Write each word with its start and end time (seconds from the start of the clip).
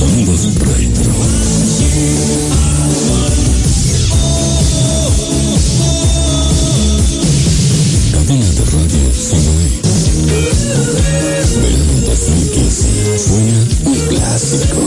Sonidos 0.00 0.44
retro. 0.54 1.12
Cadena 8.10 8.48
de 8.48 8.64
radio. 8.64 9.04
Del 11.60 11.80
2015. 12.06 13.18
Suena 13.18 13.60
un 13.84 13.98
clásico. 14.08 14.80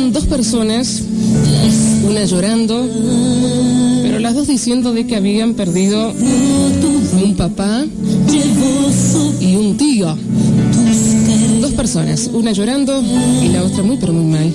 Llamaron 0.00 0.12
dos 0.14 0.24
personas, 0.24 1.02
una 2.08 2.24
llorando, 2.24 2.88
pero 4.02 4.18
las 4.18 4.34
dos 4.34 4.46
diciendo 4.46 4.94
de 4.94 5.06
que 5.06 5.14
habían 5.14 5.52
perdido 5.52 6.14
un 7.22 7.34
papá 7.36 7.84
y 9.40 9.56
un 9.56 9.76
tío. 9.76 10.16
Dos 11.60 11.72
personas, 11.72 12.30
una 12.32 12.52
llorando 12.52 13.02
y 13.42 13.48
la 13.48 13.62
otra 13.62 13.82
muy 13.82 13.98
pero 13.98 14.14
muy 14.14 14.24
mal. 14.24 14.54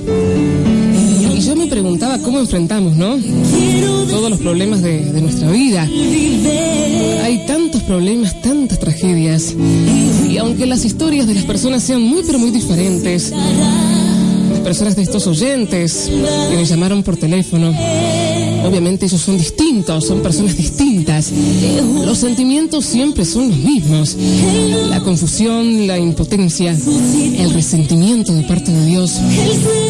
Y 1.35 1.41
yo 1.41 1.55
me 1.55 1.67
preguntaba 1.67 2.17
cómo 2.17 2.39
enfrentamos, 2.39 2.95
¿no? 2.95 3.15
Todos 4.09 4.31
los 4.31 4.39
problemas 4.39 4.81
de, 4.81 5.21
nuestra 5.21 5.51
vida. 5.51 5.87
Hay 7.23 7.45
tantos 7.45 7.83
problemas, 7.83 8.41
tantas 8.41 8.79
tragedias. 8.79 9.53
Y 10.27 10.37
aunque 10.39 10.65
las 10.65 10.85
historias 10.85 11.27
de 11.27 11.35
las 11.35 11.43
personas 11.43 11.83
sean 11.83 12.01
muy 12.01 12.23
pero 12.25 12.39
muy 12.39 12.49
diferentes, 12.49 13.31
personas 14.65 14.95
de 14.95 15.03
estos 15.03 15.27
oyentes 15.27 16.09
que 16.49 16.55
me 16.55 16.65
llamaron 16.65 17.03
por 17.03 17.17
teléfono, 17.17 17.69
obviamente 18.65 19.05
ellos 19.05 19.21
son 19.21 19.37
distintos, 19.37 20.05
son 20.07 20.23
personas 20.23 20.57
distintas. 20.57 21.31
Los 22.03 22.17
sentimientos 22.17 22.83
siempre 22.83 23.25
son 23.25 23.49
los 23.49 23.57
mismos. 23.59 24.17
La 24.89 25.01
confusión, 25.01 25.85
la 25.85 25.99
impotencia, 25.99 26.75
el 27.37 27.53
resentimiento 27.53 28.33
de 28.33 28.41
parte 28.41 28.71
de 28.71 28.85
Dios, 28.87 29.11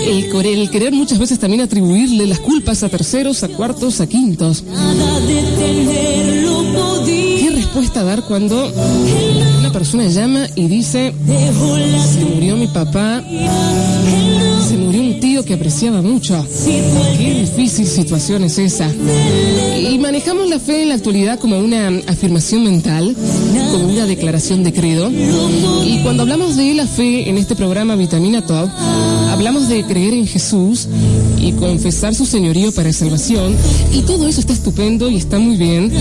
el, 0.05 0.29
el 0.45 0.69
querer 0.69 0.91
muchas 0.91 1.19
veces 1.19 1.39
también 1.39 1.61
atribuirle 1.61 2.27
las 2.27 2.41
culpas 2.41 2.83
a 2.83 2.89
terceros, 2.89 3.43
a 3.43 3.47
cuartos, 3.47 4.01
a 4.01 4.07
quintos. 4.07 4.65
¿Qué 7.05 7.49
respuesta 7.49 8.03
dar 8.03 8.23
cuando 8.23 8.73
una 9.93 10.03
persona 10.03 10.21
llama 10.21 10.47
y 10.55 10.67
dice, 10.67 11.13
se 12.13 12.25
murió 12.25 12.57
mi 12.57 12.67
papá, 12.67 13.23
se 14.67 14.77
murió 14.77 15.01
un 15.01 15.19
tío 15.19 15.45
que 15.45 15.53
apreciaba 15.53 16.01
mucho? 16.01 16.43
Qué 17.17 17.33
difícil 17.41 17.85
situación 17.85 18.45
es 18.45 18.57
esa. 18.57 18.89
Y 19.77 19.99
manejamos 19.99 20.49
la 20.49 20.59
fe 20.59 20.83
en 20.83 20.89
la 20.89 20.95
actualidad 20.95 21.39
como 21.39 21.59
una 21.59 21.89
afirmación 22.07 22.63
mental, 22.63 23.15
como 23.71 23.87
una 23.89 24.07
declaración 24.07 24.63
de 24.63 24.73
credo. 24.73 25.11
Y 25.85 25.99
cuando 26.01 26.23
hablamos 26.23 26.55
de 26.55 26.73
la 26.73 26.87
fe 26.87 27.29
en 27.29 27.37
este 27.37 27.55
programa 27.55 27.95
Vitamina 27.95 28.43
Top, 28.43 28.69
hablamos 29.29 29.69
de 29.69 29.83
creer 29.83 30.15
en 30.15 30.25
Jesús 30.25 30.87
y 31.37 31.51
confesar 31.51 32.15
su 32.15 32.25
señorío 32.25 32.71
para 32.71 32.91
salvación. 32.91 33.55
Y 33.93 34.01
todo 34.01 34.27
eso 34.27 34.39
está 34.39 34.53
estupendo 34.53 35.09
y 35.09 35.17
está 35.17 35.37
muy 35.37 35.57
bien. 35.57 35.91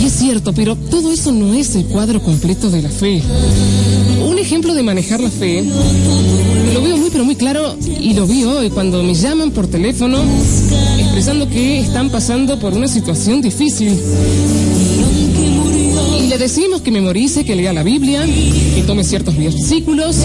Y 0.00 0.06
es 0.06 0.12
cierto, 0.12 0.52
pero 0.52 0.76
todo 0.76 1.12
eso 1.12 1.32
no 1.32 1.54
es 1.54 1.74
el 1.74 1.84
cuadro 1.86 2.22
completo 2.22 2.70
de 2.70 2.82
la 2.82 2.88
fe. 2.88 3.22
Un 4.26 4.38
ejemplo 4.38 4.74
de 4.74 4.82
manejar 4.82 5.20
la 5.20 5.30
fe, 5.30 5.64
lo 6.74 6.82
veo 6.82 6.96
muy 6.96 7.10
pero 7.10 7.24
muy 7.24 7.36
claro 7.36 7.76
y 8.00 8.14
lo 8.14 8.26
vi 8.26 8.44
hoy 8.44 8.70
cuando 8.70 9.02
me 9.02 9.14
llaman 9.14 9.50
por 9.50 9.66
teléfono 9.66 10.18
expresando 10.98 11.48
que 11.48 11.80
están 11.80 12.10
pasando 12.10 12.58
por 12.58 12.74
una 12.74 12.86
situación 12.86 13.40
difícil. 13.40 13.98
Decimos 16.38 16.82
que 16.82 16.92
memorice, 16.92 17.44
que 17.44 17.56
lea 17.56 17.72
la 17.72 17.82
Biblia, 17.82 18.24
que 18.24 18.84
tome 18.86 19.02
ciertos 19.02 19.36
versículos, 19.36 20.16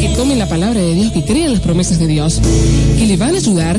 que 0.00 0.08
tome 0.16 0.34
la 0.34 0.48
palabra 0.48 0.80
de 0.80 0.94
Dios, 0.94 1.12
que 1.12 1.24
crea 1.24 1.46
en 1.46 1.52
las 1.52 1.60
promesas 1.60 2.00
de 2.00 2.08
Dios, 2.08 2.40
que 2.98 3.06
le 3.06 3.16
van 3.16 3.36
a 3.36 3.38
ayudar 3.38 3.78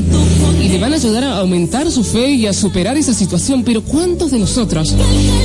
y 0.60 0.68
le 0.70 0.78
van 0.78 0.94
a 0.94 0.96
ayudar 0.96 1.24
a 1.24 1.38
aumentar 1.40 1.90
su 1.90 2.02
fe 2.02 2.30
y 2.30 2.46
a 2.46 2.54
superar 2.54 2.96
esa 2.96 3.12
situación. 3.12 3.62
Pero 3.62 3.82
¿cuántos 3.82 4.30
de 4.30 4.38
nosotros 4.38 4.94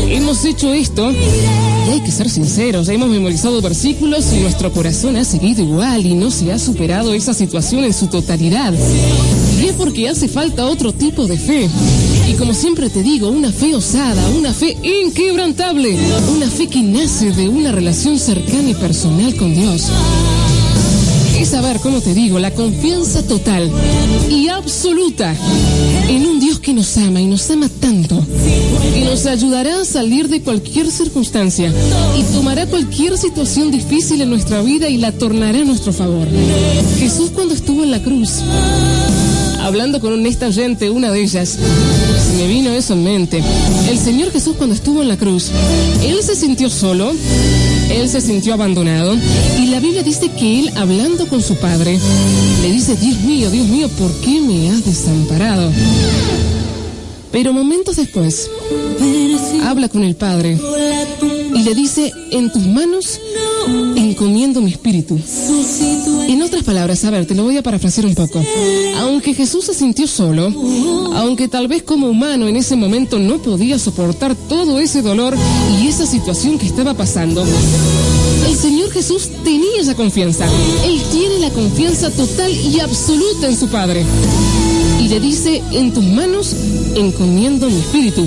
hemos 0.10 0.46
hecho 0.46 0.74
esto? 0.74 1.12
Y 1.12 1.90
hay 1.90 2.02
que 2.02 2.12
ser 2.12 2.30
sinceros, 2.30 2.88
hemos 2.88 3.10
memorizado 3.10 3.62
versículos 3.62 4.26
y 4.34 4.40
nuestro 4.40 4.72
corazón 4.72 5.18
ha 5.18 5.26
seguido 5.26 5.64
igual 5.64 6.06
y 6.06 6.16
no 6.16 6.32
se 6.32 6.52
ha 6.54 6.60
superado 6.60 7.14
esa 7.14 7.34
situación 7.34 7.84
en 7.84 7.94
su 7.94 8.08
totalidad. 8.08 8.74
Y 9.62 9.66
es 9.66 9.74
porque 9.74 10.08
hace 10.08 10.28
falta 10.28 10.66
otro 10.66 10.94
tipo 10.94 11.28
de 11.28 11.38
fe. 11.38 11.70
Y 12.30 12.34
como 12.34 12.54
siempre 12.54 12.90
te 12.90 13.02
digo, 13.02 13.30
una 13.30 13.52
fe 13.52 13.74
osada, 13.74 14.22
una 14.38 14.54
fe 14.54 14.78
inquebrantable, 14.84 15.98
una 16.38 16.50
fe 16.52 16.68
que 16.68 16.84
nace 16.84 17.32
de 17.32 17.50
una 17.50 17.72
relación 17.72 18.20
cercana 18.20 18.70
y 18.70 18.76
personal 18.76 19.36
con 19.36 19.56
Dios. 19.56 19.86
Es 21.40 21.50
saber, 21.50 21.80
como 21.80 22.00
te 22.00 22.14
digo, 22.14 22.38
la 22.38 22.52
confianza 22.52 23.26
total 23.26 23.72
y 24.30 24.48
absoluta 24.48 25.36
en 26.08 26.28
un 26.28 26.40
Dios 26.40 26.60
que 26.60 26.76
nos 26.76 26.96
ama 26.98 27.20
y 27.22 27.26
nos 27.26 27.50
ama 27.50 27.68
tanto, 27.80 28.24
que 28.94 29.02
nos 29.02 29.26
ayudará 29.26 29.82
a 29.82 29.86
salir 29.86 30.30
de 30.30 30.42
cualquier 30.42 30.92
circunstancia 30.92 31.74
y 32.16 32.22
tomará 32.34 32.68
cualquier 32.68 33.18
situación 33.18 33.72
difícil 33.72 34.22
en 34.22 34.30
nuestra 34.30 34.62
vida 34.62 34.90
y 34.90 34.98
la 34.98 35.12
tornará 35.12 35.58
a 35.58 35.66
nuestro 35.66 35.92
favor. 35.92 36.28
Jesús 37.00 37.32
cuando 37.34 37.56
estuvo 37.56 37.84
en 37.84 37.90
la 37.90 38.04
cruz, 38.04 38.44
hablando 39.68 40.00
con 40.00 40.26
esta 40.26 40.48
oyente, 40.48 40.90
una 40.90 41.12
de 41.12 41.22
ellas, 41.22 41.58
me 42.38 42.48
vino 42.48 42.72
eso 42.72 42.94
en 42.94 43.04
mente. 43.04 43.44
El 43.90 44.00
Señor 44.00 44.32
Jesús 44.32 44.56
cuando 44.56 44.74
estuvo 44.74 45.02
en 45.02 45.10
la 45.10 45.18
cruz, 45.18 45.52
Él 46.02 46.24
se 46.24 46.38
sintió 46.38 46.70
solo, 46.70 47.12
Él 47.90 48.08
se 48.08 48.22
sintió 48.22 48.54
abandonado 48.54 49.18
y 49.60 49.66
la 49.68 49.82
Biblia 49.82 50.04
dice 50.04 50.32
que 50.32 50.60
Él, 50.60 50.72
hablando 50.78 51.28
con 51.28 51.42
su 51.42 51.56
Padre, 51.56 52.00
le 52.62 52.72
dice, 52.72 52.96
Dios 52.96 53.20
mío, 53.22 53.52
Dios 53.52 53.68
mío, 53.68 53.90
¿por 53.90 54.14
qué 54.22 54.40
me 54.40 54.70
has 54.70 54.86
desamparado? 54.86 55.70
Pero 57.34 57.52
momentos 57.52 57.98
después, 57.98 58.50
habla 59.66 59.90
con 59.90 60.06
el 60.06 60.16
Padre 60.16 60.58
le 61.68 61.76
dice, 61.76 62.14
en 62.32 62.50
tus 62.50 62.66
manos 62.66 63.20
encomiendo 63.98 64.62
mi 64.62 64.72
espíritu. 64.72 65.20
En 66.30 66.42
otras 66.42 66.64
palabras, 66.64 67.04
a 67.04 67.12
ver, 67.12 67.26
te 67.26 67.36
lo 67.36 67.44
voy 67.44 67.58
a 67.58 67.62
parafrasear 67.62 68.06
un 68.06 68.16
poco. 68.16 68.42
Aunque 69.00 69.34
Jesús 69.34 69.66
se 69.66 69.74
sintió 69.74 70.08
solo, 70.08 70.46
aunque 71.14 71.50
tal 71.50 71.68
vez 71.68 71.84
como 71.84 72.08
humano 72.08 72.48
en 72.48 72.56
ese 72.56 72.78
momento 72.78 73.20
no 73.20 73.40
podía 73.40 73.78
soportar 73.80 74.34
todo 74.48 74.80
ese 74.80 75.02
dolor 75.02 75.36
y 75.82 75.90
esa 75.90 76.06
situación 76.06 76.58
que 76.58 76.68
estaba 76.68 76.94
pasando, 76.94 77.44
el 78.48 78.56
Señor 78.56 78.90
Jesús 78.92 79.28
tenía 79.44 79.82
esa 79.82 79.94
confianza. 79.94 80.46
Él 80.86 81.02
tiene 81.12 81.40
la 81.40 81.50
confianza 81.50 82.10
total 82.12 82.50
y 82.50 82.80
absoluta 82.80 83.46
en 83.46 83.58
su 83.58 83.68
Padre. 83.68 84.06
Y 85.02 85.10
le 85.10 85.20
dice, 85.20 85.62
en 85.74 85.94
tus 85.94 86.06
manos 86.06 86.56
encomiendo 86.96 87.70
mi 87.70 87.80
espíritu. 87.80 88.26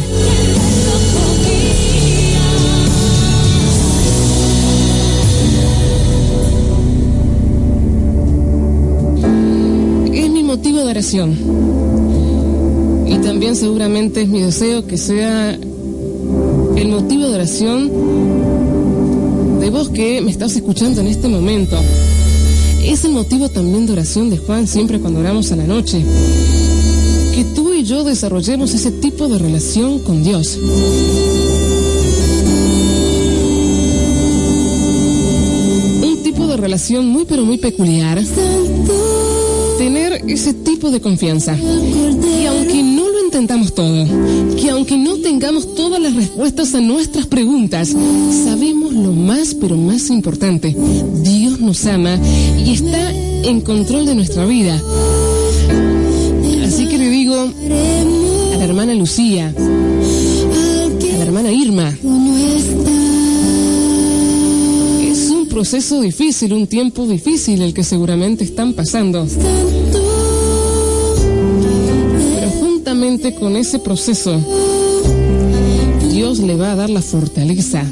Oración. 10.91 11.37
Y 13.07 13.17
también 13.19 13.57
seguramente 13.57 14.23
es 14.23 14.29
mi 14.29 14.41
deseo 14.41 14.87
que 14.87 14.99
sea 14.99 15.53
el 15.53 16.89
motivo 16.89 17.29
de 17.29 17.35
oración 17.35 17.91
de 19.61 19.71
vos 19.71 19.91
que 19.91 20.21
me 20.21 20.31
estás 20.31 20.57
escuchando 20.57 21.01
en 21.01 21.07
este 21.09 21.29
momento. 21.29 21.77
Es 22.83 23.05
el 23.05 23.13
motivo 23.13 23.49
también 23.51 23.87
de 23.87 23.93
oración 23.93 24.31
de 24.31 24.39
Juan 24.39 24.67
siempre 24.67 24.99
cuando 25.01 25.21
oramos 25.21 25.53
a 25.53 25.57
la 25.57 25.67
noche. 25.67 26.03
Que 27.35 27.45
tú 27.55 27.73
y 27.75 27.85
yo 27.85 28.05
desarrollemos 28.05 28.73
ese 28.75 28.91
tipo 28.91 29.29
de 29.29 29.39
relación 29.39 29.99
con 30.01 30.25
Dios. 30.25 30.59
Un 36.03 36.21
tipo 36.25 36.47
de 36.47 36.57
relación 36.57 37.07
muy 37.07 37.27
pero 37.27 37.45
muy 37.45 37.59
peculiar. 37.59 38.23
Tener 39.79 40.10
ese 40.27 40.55
tipo 40.55 40.91
de 40.91 41.01
confianza. 41.01 41.57
Y 41.57 42.47
aunque 42.47 42.83
no 42.83 43.09
lo 43.09 43.25
intentamos 43.25 43.75
todo, 43.75 44.07
que 44.61 44.71
aunque 44.71 44.97
no 44.97 45.17
tengamos 45.17 45.75
todas 45.75 46.01
las 46.01 46.15
respuestas 46.15 46.75
a 46.75 46.81
nuestras 46.81 47.27
preguntas, 47.27 47.95
sabemos 48.45 48.93
lo 48.93 49.13
más 49.13 49.55
pero 49.55 49.77
más 49.77 50.11
importante. 50.11 50.77
Dios 51.23 51.61
nos 51.61 51.85
ama 51.87 52.19
y 52.65 52.73
está 52.73 53.13
en 53.13 53.61
control 53.61 54.07
de 54.07 54.15
nuestra 54.15 54.47
vida. 54.47 54.81
Así 56.65 56.87
que 56.87 56.99
le 56.99 57.11
digo 57.11 57.35
a 57.35 58.57
la 58.57 58.65
hermana 58.65 58.95
Lucía, 58.95 59.55
a 59.57 61.19
la 61.19 61.25
hermana 61.25 61.53
Irma, 61.53 61.89
es 65.03 65.31
un 65.31 65.47
proceso 65.49 66.01
difícil, 66.01 66.53
un 66.53 66.67
tiempo 66.67 67.07
difícil 67.07 67.63
el 67.63 67.75
que 67.75 67.83
seguramente 67.85 68.45
están 68.45 68.75
pasando. 68.75 69.27
Con 73.19 73.57
ese 73.57 73.81
proceso, 73.81 74.41
Dios 76.13 76.39
le 76.39 76.55
va 76.55 76.73
a 76.73 76.77
dar 76.77 76.91
la 76.91 77.03
fortaleza. 77.03 77.83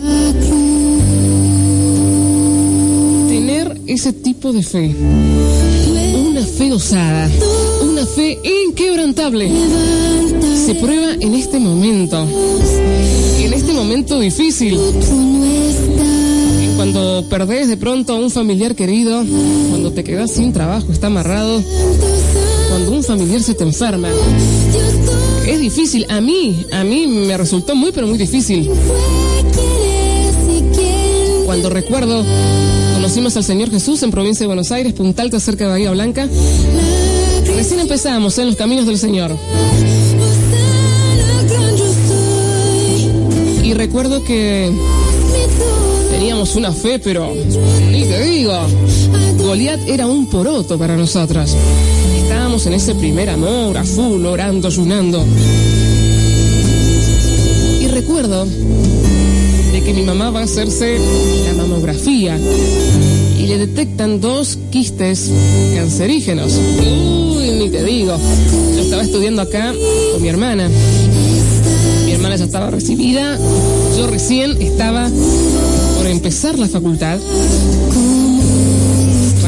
Tener 3.29 3.81
ese 3.88 4.12
tipo 4.12 4.53
de 4.53 4.62
fe, 4.62 4.94
una 6.31 6.43
fe 6.43 6.73
osada, 6.73 7.29
una 7.82 8.06
fe 8.06 8.38
inquebrantable, 8.69 9.50
se 10.65 10.76
prueba 10.76 11.15
en 11.19 11.35
este 11.35 11.59
momento, 11.59 12.25
en 13.41 13.53
este 13.53 13.73
momento 13.73 14.20
difícil. 14.20 14.79
Cuando 16.76 17.26
perdés 17.29 17.67
de 17.67 17.76
pronto 17.76 18.12
a 18.12 18.19
un 18.20 18.31
familiar 18.31 18.76
querido, 18.76 19.25
cuando 19.70 19.91
te 19.91 20.05
quedas 20.05 20.31
sin 20.31 20.53
trabajo, 20.53 20.93
está 20.93 21.09
amarrado, 21.09 21.61
cuando 22.69 22.93
un 22.93 23.03
familiar 23.03 23.43
se 23.43 23.55
te 23.55 23.65
enferma. 23.65 24.11
Es 25.48 25.60
difícil, 25.60 26.04
a 26.10 26.20
mí, 26.20 26.66
a 26.70 26.84
mí 26.84 27.06
me 27.06 27.34
resultó 27.38 27.74
muy 27.74 27.90
pero 27.90 28.06
muy 28.06 28.18
difícil. 28.18 28.70
Cuando 31.46 31.70
recuerdo, 31.70 32.22
conocimos 32.92 33.34
al 33.38 33.44
Señor 33.44 33.70
Jesús 33.70 34.02
en 34.02 34.10
provincia 34.10 34.44
de 34.44 34.48
Buenos 34.48 34.70
Aires, 34.72 34.92
Punta 34.92 35.22
Alta, 35.22 35.40
cerca 35.40 35.64
de 35.64 35.70
Bahía 35.70 35.90
Blanca. 35.90 36.28
Recién 37.56 37.80
empezamos 37.80 38.36
en 38.36 38.48
los 38.48 38.56
caminos 38.56 38.84
del 38.86 38.98
Señor. 38.98 39.38
Y 43.64 43.72
recuerdo 43.72 44.22
que 44.22 44.70
teníamos 46.10 46.56
una 46.56 46.72
fe, 46.72 46.98
pero 46.98 47.32
ni 47.90 48.04
te 48.04 48.22
digo, 48.22 48.52
Goliat 49.38 49.80
era 49.88 50.06
un 50.06 50.26
poroto 50.26 50.78
para 50.78 50.94
nosotros. 50.94 51.56
En 52.66 52.75
ese 52.75 52.94
primer 52.96 53.31
amor, 53.31 53.78
a 53.78 53.84
full, 53.84 54.26
orando, 54.26 54.66
ayunando. 54.66 55.25
Y 57.81 57.87
recuerdo 57.87 58.46
de 59.72 59.82
que 59.82 59.94
mi 59.94 60.02
mamá 60.02 60.31
va 60.31 60.40
a 60.40 60.43
hacerse 60.43 60.99
la 61.46 61.55
mamografía 61.55 62.37
y 63.38 63.46
le 63.46 63.58
detectan 63.58 64.20
dos 64.20 64.58
quistes 64.70 65.31
cancerígenos. 65.76 66.52
Uy, 66.81 67.50
ni 67.52 67.70
te 67.70 67.84
digo. 67.84 68.19
Yo 68.75 68.81
estaba 68.81 69.02
estudiando 69.02 69.43
acá 69.43 69.72
con 70.12 70.20
mi 70.20 70.28
hermana. 70.28 70.69
Mi 72.06 72.12
hermana 72.12 72.34
ya 72.34 72.44
estaba 72.44 72.70
recibida. 72.70 73.38
Yo 73.96 74.08
recién 74.08 74.60
estaba 74.60 75.08
por 75.96 76.06
empezar 76.08 76.58
la 76.58 76.66
facultad. 76.66 77.19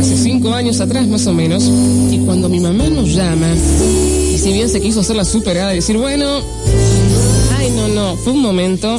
Hace 0.00 0.16
cinco 0.16 0.54
años 0.54 0.80
atrás 0.80 1.06
más 1.08 1.26
o 1.26 1.34
menos. 1.34 1.62
Y 2.10 2.20
cuando 2.20 2.48
mi 2.48 2.58
mamá 2.58 2.88
nos 2.88 3.14
llama, 3.14 3.48
y 4.34 4.38
si 4.38 4.50
bien 4.50 4.70
se 4.70 4.80
quiso 4.80 5.00
hacer 5.00 5.14
la 5.14 5.26
superada 5.26 5.72
y 5.72 5.76
decir, 5.76 5.98
bueno, 5.98 6.40
ay 7.58 7.70
no, 7.76 7.86
no, 7.88 8.16
fue 8.16 8.32
un 8.32 8.40
momento, 8.40 8.98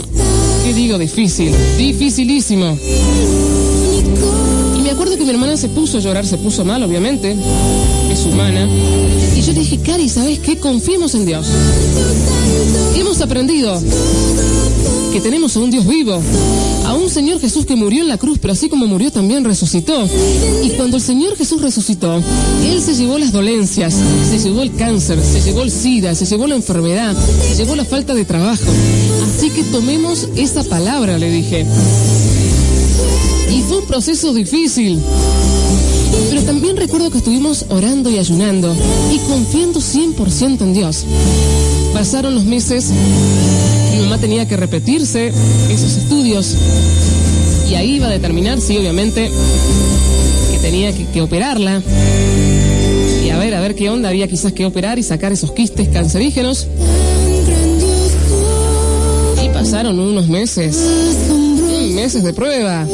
¿qué 0.63 0.75
digo? 0.75 0.99
Difícil, 0.99 1.55
dificilísimo. 1.79 2.77
Y 4.77 4.81
me 4.81 4.91
acuerdo 4.91 5.17
que 5.17 5.23
mi 5.23 5.31
hermana 5.31 5.57
se 5.57 5.69
puso 5.69 5.97
a 5.97 6.01
llorar, 6.01 6.23
se 6.23 6.37
puso 6.37 6.63
mal, 6.63 6.83
obviamente, 6.83 7.35
es 8.11 8.25
humana. 8.27 8.67
Y 9.35 9.41
yo 9.41 9.53
le 9.53 9.59
dije, 9.61 9.79
Cari, 9.79 10.07
¿sabes 10.07 10.37
qué? 10.37 10.57
Confiemos 10.57 11.15
en 11.15 11.25
Dios. 11.25 11.47
Hemos 12.95 13.21
aprendido 13.21 13.81
que 15.11 15.19
tenemos 15.19 15.57
a 15.57 15.59
un 15.59 15.69
Dios 15.71 15.85
vivo, 15.85 16.21
a 16.85 16.93
un 16.93 17.09
Señor 17.09 17.39
Jesús 17.39 17.65
que 17.65 17.75
murió 17.75 18.01
en 18.01 18.07
la 18.07 18.17
cruz, 18.17 18.39
pero 18.39 18.53
así 18.53 18.69
como 18.69 18.87
murió 18.87 19.11
también 19.11 19.43
resucitó. 19.43 20.07
Y 20.63 20.69
cuando 20.71 20.97
el 20.97 21.03
Señor 21.03 21.35
Jesús 21.35 21.61
resucitó, 21.61 22.21
Él 22.65 22.81
se 22.81 22.95
llevó 22.95 23.17
las 23.17 23.33
dolencias, 23.33 23.93
se 24.29 24.39
llevó 24.39 24.61
el 24.61 24.73
cáncer, 24.73 25.19
se 25.21 25.41
llevó 25.41 25.63
el 25.63 25.71
SIDA, 25.71 26.15
se 26.15 26.25
llevó 26.25 26.47
la 26.47 26.55
enfermedad, 26.55 27.15
se 27.47 27.55
llevó 27.55 27.75
la 27.75 27.83
falta 27.83 28.13
de 28.13 28.23
trabajo. 28.23 28.63
Así 29.23 29.49
que 29.49 29.63
tomemos 29.63 30.29
esa 30.35 30.63
palabra, 30.63 31.17
le 31.17 31.29
dije. 31.29 31.65
Y 33.49 33.61
fue 33.63 33.79
un 33.79 33.85
proceso 33.85 34.33
difícil. 34.33 34.99
Pero 36.29 36.43
también 36.43 36.77
recuerdo 36.77 37.11
que 37.11 37.17
estuvimos 37.17 37.65
orando 37.69 38.09
y 38.09 38.17
ayunando 38.17 38.73
y 39.13 39.17
confiando 39.29 39.81
100% 39.81 40.61
en 40.61 40.73
Dios. 40.73 41.05
Pasaron 41.93 42.35
los 42.35 42.45
meses, 42.45 42.91
mi 43.91 43.99
mamá 43.99 44.17
tenía 44.17 44.47
que 44.47 44.57
repetirse 44.57 45.31
esos 45.69 45.97
estudios 45.97 46.55
y 47.71 47.75
ahí 47.75 47.95
iba 47.95 48.07
a 48.07 48.09
determinar, 48.09 48.59
sí, 48.59 48.77
obviamente, 48.77 49.31
que 50.51 50.57
tenía 50.59 50.91
que, 50.93 51.05
que 51.05 51.21
operarla. 51.21 51.81
Y 53.25 53.29
a 53.29 53.37
ver, 53.37 53.55
a 53.55 53.61
ver 53.61 53.75
qué 53.75 53.89
onda, 53.89 54.09
había 54.09 54.27
quizás 54.27 54.51
que 54.51 54.65
operar 54.65 54.99
y 54.99 55.03
sacar 55.03 55.31
esos 55.31 55.53
quistes 55.53 55.87
cancerígenos. 55.87 56.67
Y 59.41 59.49
pasaron 59.49 59.97
unos 59.99 60.27
meses, 60.27 60.77
meses 61.93 62.23
de 62.23 62.33
prueba. 62.33 62.85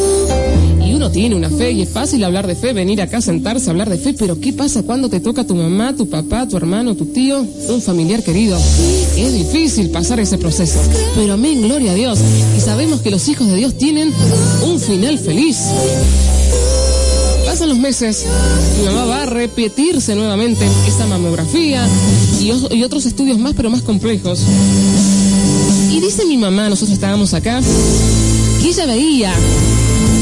Tiene 1.11 1.35
una 1.35 1.49
fe 1.49 1.71
y 1.71 1.81
es 1.81 1.89
fácil 1.89 2.23
hablar 2.23 2.47
de 2.47 2.55
fe, 2.55 2.73
venir 2.73 3.01
acá, 3.01 3.21
sentarse, 3.21 3.69
hablar 3.69 3.89
de 3.89 3.97
fe, 3.97 4.13
pero 4.13 4.39
¿qué 4.39 4.51
pasa 4.51 4.83
cuando 4.83 5.09
te 5.09 5.19
toca 5.19 5.45
tu 5.45 5.55
mamá, 5.55 5.95
tu 5.95 6.09
papá, 6.09 6.47
tu 6.47 6.57
hermano, 6.57 6.95
tu 6.95 7.05
tío, 7.05 7.45
un 7.69 7.81
familiar 7.81 8.23
querido? 8.23 8.57
Es 9.15 9.33
difícil 9.33 9.89
pasar 9.89 10.19
ese 10.19 10.37
proceso, 10.37 10.79
pero 11.15 11.33
amén, 11.33 11.61
gloria 11.61 11.91
a 11.91 11.95
Dios. 11.95 12.19
Y 12.57 12.61
sabemos 12.61 13.01
que 13.01 13.09
los 13.09 13.27
hijos 13.29 13.47
de 13.47 13.55
Dios 13.55 13.77
tienen 13.77 14.13
un 14.63 14.79
final 14.79 15.17
feliz. 15.17 15.57
Pasan 17.45 17.69
los 17.69 17.77
meses, 17.77 18.25
mi 18.79 18.85
mamá 18.85 19.05
va 19.05 19.23
a 19.23 19.25
repetirse 19.25 20.13
nuevamente 20.13 20.67
esa 20.87 21.07
mamografía 21.07 21.87
y, 22.41 22.51
y 22.75 22.83
otros 22.83 23.05
estudios 23.05 23.39
más, 23.39 23.53
pero 23.55 23.69
más 23.69 23.81
complejos. 23.81 24.41
Y 25.89 26.01
dice 26.01 26.25
mi 26.25 26.37
mamá, 26.37 26.69
nosotros 26.69 26.93
estábamos 26.93 27.33
acá, 27.33 27.61
que 28.61 28.69
ella 28.69 28.85
veía 28.85 29.33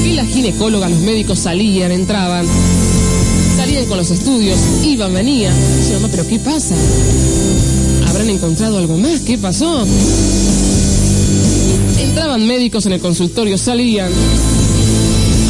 que 0.06 0.14
la 0.14 0.26
ginecóloga, 0.26 0.88
los 0.88 1.00
médicos 1.00 1.40
salían, 1.40 1.92
entraban, 1.92 2.46
salían 3.58 3.86
con 3.86 3.98
los 3.98 4.12
estudios, 4.12 4.60
iban, 4.84 5.14
venían. 5.14 5.54
Dice 5.80 5.94
mamá, 5.96 6.10
pero 6.12 6.28
¿qué 6.28 6.38
pasa? 6.38 6.76
¿Habrán 8.08 8.30
encontrado 8.30 8.78
algo 8.78 8.98
más? 8.98 9.22
¿Qué 9.22 9.40
pasó? 9.40 9.84
Entraban 12.00 12.46
médicos 12.46 12.86
en 12.86 12.94
el 12.94 13.00
consultorio, 13.00 13.58
salían. 13.58 14.12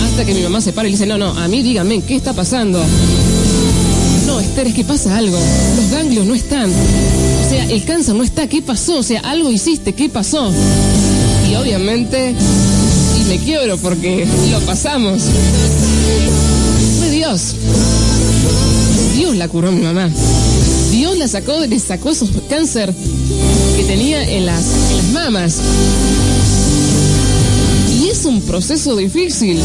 Hasta 0.06 0.24
que 0.24 0.34
mi 0.34 0.42
mamá 0.42 0.62
se 0.62 0.72
para 0.72 0.88
y 0.88 0.92
le 0.92 0.98
dice, 0.98 1.06
no, 1.06 1.18
no, 1.18 1.38
a 1.38 1.48
mí 1.50 1.62
díganme, 1.62 2.02
¿qué 2.02 2.16
está 2.16 2.32
pasando? 2.32 2.82
No, 4.26 4.40
Esther, 4.40 4.68
es 4.68 4.74
que 4.74 4.86
pasa 4.86 5.18
algo. 5.18 5.38
Los 5.76 5.92
ganglios 5.92 6.26
no 6.26 6.34
están. 6.34 6.72
O 6.72 7.50
sea, 7.50 7.66
el 7.66 7.84
cáncer 7.84 8.16
no 8.16 8.24
está. 8.24 8.48
¿Qué 8.48 8.62
pasó? 8.62 9.00
O 9.00 9.04
sea, 9.04 9.20
algo 9.20 9.52
hiciste. 9.52 9.94
¿Qué 9.94 10.08
pasó? 10.08 10.52
Y 11.50 11.56
obviamente, 11.56 12.34
me 13.28 13.38
quiebro 13.40 13.78
porque 13.78 14.28
lo 14.52 14.60
pasamos. 14.62 15.22
Fue 17.00 17.10
Dios. 17.10 17.56
Dios 19.16 19.36
la 19.36 19.48
curó 19.48 19.70
a 19.70 19.72
mi 19.72 19.82
mamá. 19.82 20.10
Dios 20.92 21.18
la 21.18 21.28
sacó, 21.28 21.60
le 21.66 21.80
sacó 21.80 22.12
esos 22.12 22.30
cáncer 22.50 22.94
que 23.76 23.84
tenía 23.84 24.30
en 24.30 24.46
las, 24.46 24.64
en 24.92 24.98
las 24.98 25.06
mamas. 25.12 25.58
Y 28.00 28.10
es 28.10 28.26
un 28.26 28.42
proceso 28.42 28.96
difícil. 28.96 29.60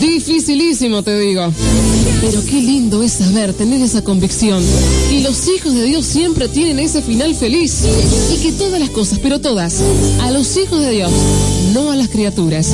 Dificilísimo, 0.00 1.02
te 1.02 1.18
digo. 1.18 1.52
Pero 2.20 2.44
qué 2.44 2.60
lindo 2.60 3.02
es 3.02 3.12
saber, 3.12 3.52
tener 3.52 3.80
esa 3.82 4.02
convicción. 4.02 4.62
Y 5.12 5.20
los 5.20 5.48
hijos 5.48 5.74
de 5.74 5.84
Dios 5.84 6.06
siempre 6.06 6.48
tienen 6.48 6.78
ese 6.78 7.02
final 7.02 7.34
feliz. 7.34 7.82
Y 8.34 8.42
que 8.42 8.52
todas 8.52 8.80
las 8.80 8.90
cosas, 8.90 9.18
pero 9.22 9.40
todas, 9.40 9.76
a 10.22 10.30
los 10.30 10.56
hijos 10.56 10.80
de 10.80 10.90
Dios, 10.90 11.12
no 11.74 11.90
a 11.90 11.96
las 11.96 12.08
criaturas, 12.08 12.70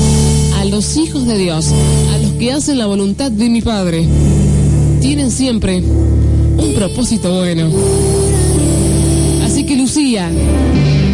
a 0.57 0.65
los 0.65 0.97
hijos 0.97 1.25
de 1.25 1.37
Dios, 1.37 1.67
a 2.13 2.17
los 2.17 2.31
que 2.33 2.51
hacen 2.51 2.77
la 2.77 2.85
voluntad 2.85 3.31
de 3.31 3.49
mi 3.49 3.61
Padre, 3.61 4.07
tienen 5.01 5.31
siempre 5.31 5.81
un 5.81 6.73
propósito 6.75 7.35
bueno. 7.37 7.69
Así 9.43 9.65
que 9.65 9.75
Lucía, 9.75 10.31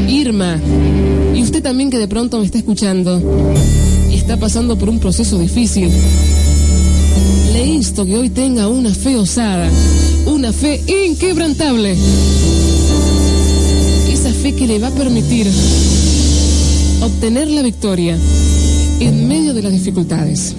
Irma, 0.08 0.60
y 1.34 1.42
usted 1.42 1.64
también 1.64 1.90
que 1.90 1.98
de 1.98 2.08
pronto 2.08 2.40
me 2.40 2.46
está 2.46 2.58
escuchando, 2.58 3.22
está 4.12 4.38
pasando 4.38 4.78
por 4.78 4.90
un 4.90 5.00
proceso 5.00 5.40
difícil, 5.40 5.90
le 7.54 7.66
insto 7.66 8.06
que 8.06 8.18
hoy 8.18 8.30
tenga 8.30 8.68
una 8.68 8.94
fe 8.94 9.16
osada, 9.16 9.70
una 10.26 10.52
fe 10.52 10.84
inquebrantable. 11.06 11.96
Esa 14.12 14.32
fe 14.32 14.54
que 14.54 14.68
le 14.68 14.80
va 14.80 14.88
a 14.88 14.92
permitir 14.92 15.48
obtener 17.02 17.50
la 17.50 17.62
victoria 17.62 18.18
en 19.00 19.28
medio 19.28 19.54
de 19.54 19.62
las 19.62 19.72
dificultades. 19.72 20.56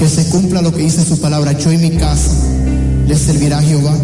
que 0.00 0.08
se 0.08 0.30
cumpla 0.30 0.62
lo 0.62 0.72
que 0.72 0.80
dice 0.80 1.04
su 1.04 1.20
palabra, 1.20 1.52
yo 1.52 1.70
y 1.70 1.76
mi 1.76 1.90
casa 1.90 2.30
le 3.06 3.14
servirá 3.14 3.58
a 3.58 3.62
Jehová. 3.62 3.94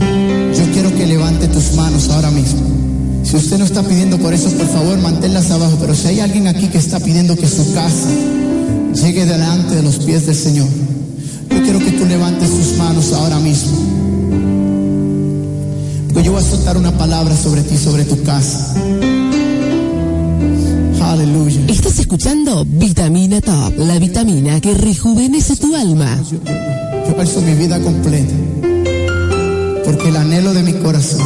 Yo 0.00 0.72
quiero 0.72 0.92
que 0.96 1.06
levante 1.06 1.46
tus 1.46 1.74
manos 1.74 2.10
ahora 2.10 2.32
mismo. 2.32 2.60
Si 3.22 3.36
usted 3.36 3.56
no 3.56 3.66
está 3.66 3.84
pidiendo 3.84 4.18
por 4.18 4.34
eso, 4.34 4.50
por 4.50 4.66
favor, 4.66 4.98
manténlas 4.98 5.48
abajo. 5.52 5.76
Pero 5.80 5.94
si 5.94 6.08
hay 6.08 6.18
alguien 6.18 6.48
aquí 6.48 6.66
que 6.66 6.78
está 6.78 6.98
pidiendo 6.98 7.36
que 7.36 7.46
su 7.46 7.72
casa 7.72 8.08
llegue 9.00 9.24
delante 9.24 9.76
de 9.76 9.82
los 9.82 9.98
pies 9.98 10.26
del 10.26 10.34
Señor, 10.34 10.68
yo 11.50 11.62
quiero 11.62 11.78
que 11.78 11.92
tú 11.92 12.04
levantes 12.06 12.50
tus 12.50 12.76
manos 12.76 13.12
ahora 13.12 13.38
mismo. 13.38 13.78
Porque 16.08 16.24
yo 16.24 16.32
voy 16.32 16.42
a 16.42 16.44
soltar 16.44 16.76
una 16.76 16.96
palabra 16.96 17.34
sobre 17.36 17.62
ti, 17.62 17.76
sobre 17.78 18.04
tu 18.04 18.22
casa. 18.22 18.74
Aleluya. 21.02 21.60
Estás 21.66 21.98
escuchando 21.98 22.64
Vitamina 22.64 23.40
Top, 23.40 23.72
la 23.78 23.98
vitamina 23.98 24.60
que 24.60 24.74
rejuvenece 24.74 25.56
tu 25.56 25.74
alma. 25.74 26.16
Yo, 26.30 26.38
yo, 26.44 27.14
yo 27.14 27.20
alzo 27.20 27.40
mi 27.40 27.54
vida 27.54 27.80
completa. 27.80 28.34
Porque 29.84 30.08
el 30.08 30.16
anhelo 30.16 30.52
de 30.52 30.62
mi 30.62 30.74
corazón 30.74 31.20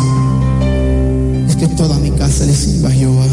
es 1.49 1.57
que 1.57 1.66
toda 1.69 1.99
mi 1.99 2.11
casa 2.12 2.47
le 2.47 2.54
sirva 2.54 2.88
a 2.88 2.93
Jehová. 2.93 3.26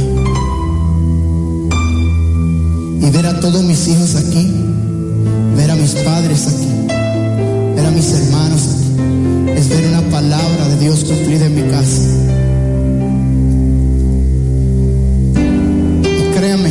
Y 3.01 3.09
ver 3.09 3.25
a 3.25 3.39
todos 3.39 3.63
mis 3.63 3.87
hijos 3.87 4.15
aquí, 4.15 4.53
ver 5.57 5.71
a 5.71 5.75
mis 5.75 5.91
padres 5.95 6.47
aquí, 6.47 6.67
ver 7.75 7.85
a 7.85 7.91
mis 7.91 8.13
hermanos 8.13 8.61
aquí, 8.69 9.51
es 9.57 9.69
ver 9.69 9.87
una 9.87 10.01
palabra 10.11 10.67
de 10.69 10.77
Dios 10.77 11.03
cumplida 11.03 11.47
en 11.47 11.55
mi 11.55 11.71
casa. 11.71 12.01
Y 16.03 16.37
créame 16.37 16.69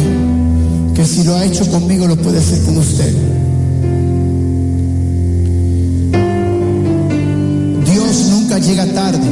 que 0.95 1.05
si 1.05 1.25
lo 1.25 1.35
ha 1.35 1.45
hecho 1.45 1.69
conmigo, 1.69 2.07
lo 2.07 2.17
puede 2.17 2.39
hacer 2.39 2.63
con 2.63 2.79
usted. 2.79 3.13
Dios 7.93 8.27
nunca 8.31 8.59
llega 8.61 8.87
tarde 8.87 9.29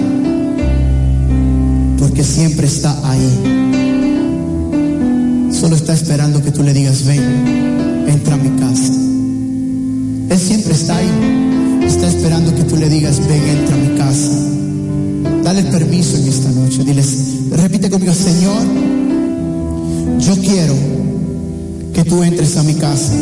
porque 1.96 2.24
siempre 2.24 2.66
está 2.66 3.08
ahí. 3.08 3.67
Está 5.75 5.92
esperando 5.94 6.42
que 6.42 6.50
tú 6.50 6.62
le 6.62 6.72
digas, 6.75 7.04
ven, 7.06 8.06
entra 8.06 8.34
a 8.34 8.37
mi 8.37 8.50
casa. 8.60 8.92
Él 10.30 10.38
siempre 10.38 10.75
está 10.75 10.96
ahí. 10.96 11.08
Está 11.87 12.08
esperando 12.08 12.54
que 12.54 12.64
tú 12.64 12.76
le 12.76 12.88
digas, 12.88 13.20
ven, 13.26 13.42
entra 13.42 13.75
a 13.75 13.78
mi 13.78 13.96
casa. 13.96 14.30
Dale 15.44 15.62
permiso 15.64 16.16
en 16.16 16.28
esta 16.28 16.50
noche. 16.50 16.84
Diles, 16.84 17.16
repite 17.50 17.88
conmigo, 17.88 18.12
Señor, 18.12 18.62
yo 20.18 20.37
quiero 20.42 20.75
que 21.94 22.04
tú 22.04 22.22
entres 22.22 22.56
a 22.56 22.62
mi 22.64 22.75
casa 22.75 23.14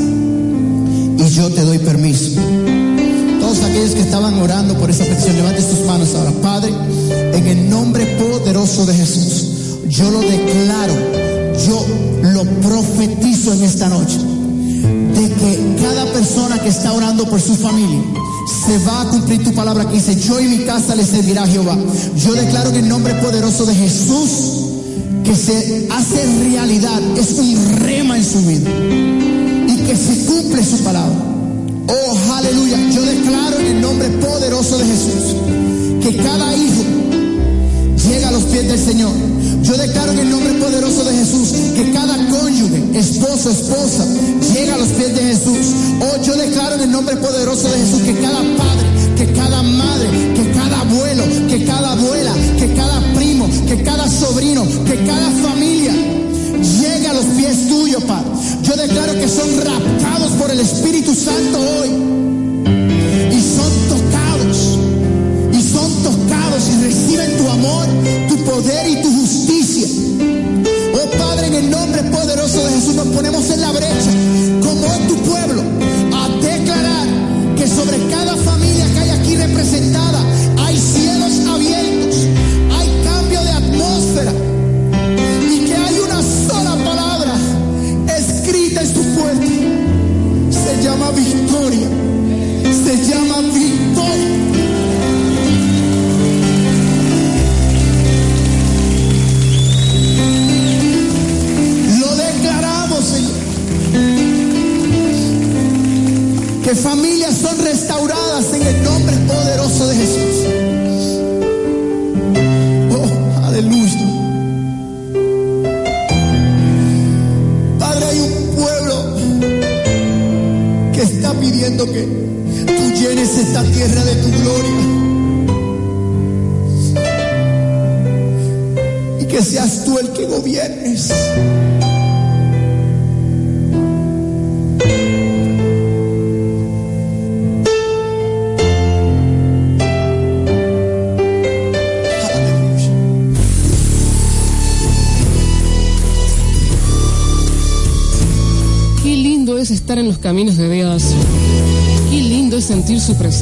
y 1.18 1.28
yo 1.30 1.48
te 1.50 1.62
doy 1.62 1.78
permiso. 1.78 2.40
Todos 3.40 3.62
aquellos 3.62 3.90
que 3.92 4.00
estaban 4.00 4.34
orando 4.40 4.76
por 4.78 4.90
esa 4.90 5.04
petición, 5.04 5.36
levanten 5.36 5.64
sus 5.64 5.86
manos 5.86 6.14
ahora. 6.14 6.32
Padre, 6.42 6.72
en 7.32 7.46
el 7.46 7.70
nombre 7.70 8.06
poderoso 8.18 8.86
de 8.86 8.94
Jesús, 8.94 9.78
yo 9.88 10.10
lo 10.10 10.20
declaro, 10.20 11.25
yo 11.64 11.86
lo 12.22 12.44
profetizo 12.44 13.52
en 13.52 13.62
esta 13.62 13.88
noche, 13.88 14.18
de 14.18 15.28
que 15.28 15.76
cada 15.82 16.12
persona 16.12 16.58
que 16.60 16.68
está 16.68 16.92
orando 16.92 17.28
por 17.28 17.40
su 17.40 17.54
familia, 17.54 18.00
se 18.66 18.78
va 18.78 19.02
a 19.02 19.08
cumplir 19.08 19.42
tu 19.42 19.52
palabra 19.54 19.88
que 19.88 19.94
dice, 19.94 20.16
yo 20.16 20.40
y 20.40 20.48
mi 20.48 20.58
casa 20.64 20.94
le 20.94 21.04
servirá 21.04 21.44
a 21.44 21.46
Jehová. 21.46 21.76
Yo 22.16 22.34
declaro 22.34 22.70
en 22.70 22.76
el 22.76 22.88
nombre 22.88 23.14
poderoso 23.14 23.66
de 23.66 23.74
Jesús 23.74 24.66
que 25.24 25.34
se 25.34 25.88
hace 25.90 26.24
realidad, 26.50 27.00
es 27.16 27.32
un 27.38 27.78
rema 27.80 28.16
en 28.16 28.24
su 28.24 28.40
vida 28.42 28.70
y 29.66 29.76
que 29.84 29.96
se 29.96 30.26
cumple 30.26 30.64
su 30.64 30.78
palabra. 30.84 31.16
Oh, 31.88 32.32
aleluya. 32.34 32.78
Yo 32.90 33.02
declaro 33.02 33.58
en 33.58 33.66
el 33.66 33.80
nombre 33.80 34.08
poderoso 34.08 34.78
de 34.78 34.84
Jesús 34.84 35.36
que 36.02 36.16
cada 36.16 36.56
hijo 36.56 36.84
llega 38.08 38.28
a 38.28 38.32
los 38.32 38.44
pies 38.44 38.68
del 38.68 38.78
Señor. 38.78 39.12
Yo 39.66 39.76
declaro 39.76 40.12
en 40.12 40.20
el 40.20 40.30
nombre 40.30 40.52
poderoso 40.54 41.02
de 41.02 41.16
Jesús 41.16 41.48
que 41.74 41.90
cada 41.90 42.16
cónyuge, 42.28 42.96
esposo, 42.96 43.50
esposa, 43.50 44.06
llega 44.54 44.76
a 44.76 44.78
los 44.78 44.88
pies 44.90 45.12
de 45.12 45.22
Jesús. 45.22 45.66
Oh, 46.00 46.22
yo 46.22 46.36
declaro 46.36 46.76
en 46.76 46.82
el 46.82 46.92
nombre 46.92 47.16
poderoso 47.16 47.68
de 47.68 47.78
Jesús 47.78 48.00
que 48.02 48.14
cada 48.14 48.38
padre, 48.38 48.86
que 49.16 49.32
cada 49.32 49.62
madre, 49.62 50.08
que 50.36 50.52
cada 50.52 50.80
abuelo, 50.82 51.24
que 51.48 51.64
cada 51.64 51.92
abuela, 51.94 52.32
que 52.56 52.74
cada 52.74 53.00
primo, 53.14 53.48
que 53.66 53.82
cada 53.82 54.08
sobrino, 54.08 54.64
que 54.84 55.04
cada 55.04 55.30
familia 55.30 55.92
llegue 56.62 57.08
a 57.08 57.14
los 57.14 57.24
pies 57.36 57.68
tuyos, 57.68 58.04
Padre. 58.04 58.30
Yo 58.62 58.76
declaro 58.76 59.14
que 59.14 59.28
son 59.28 59.48
raptados 59.64 60.30
por 60.38 60.48
el 60.52 60.60
Espíritu 60.60 61.12
Santo 61.12 61.58
hoy 61.58 62.25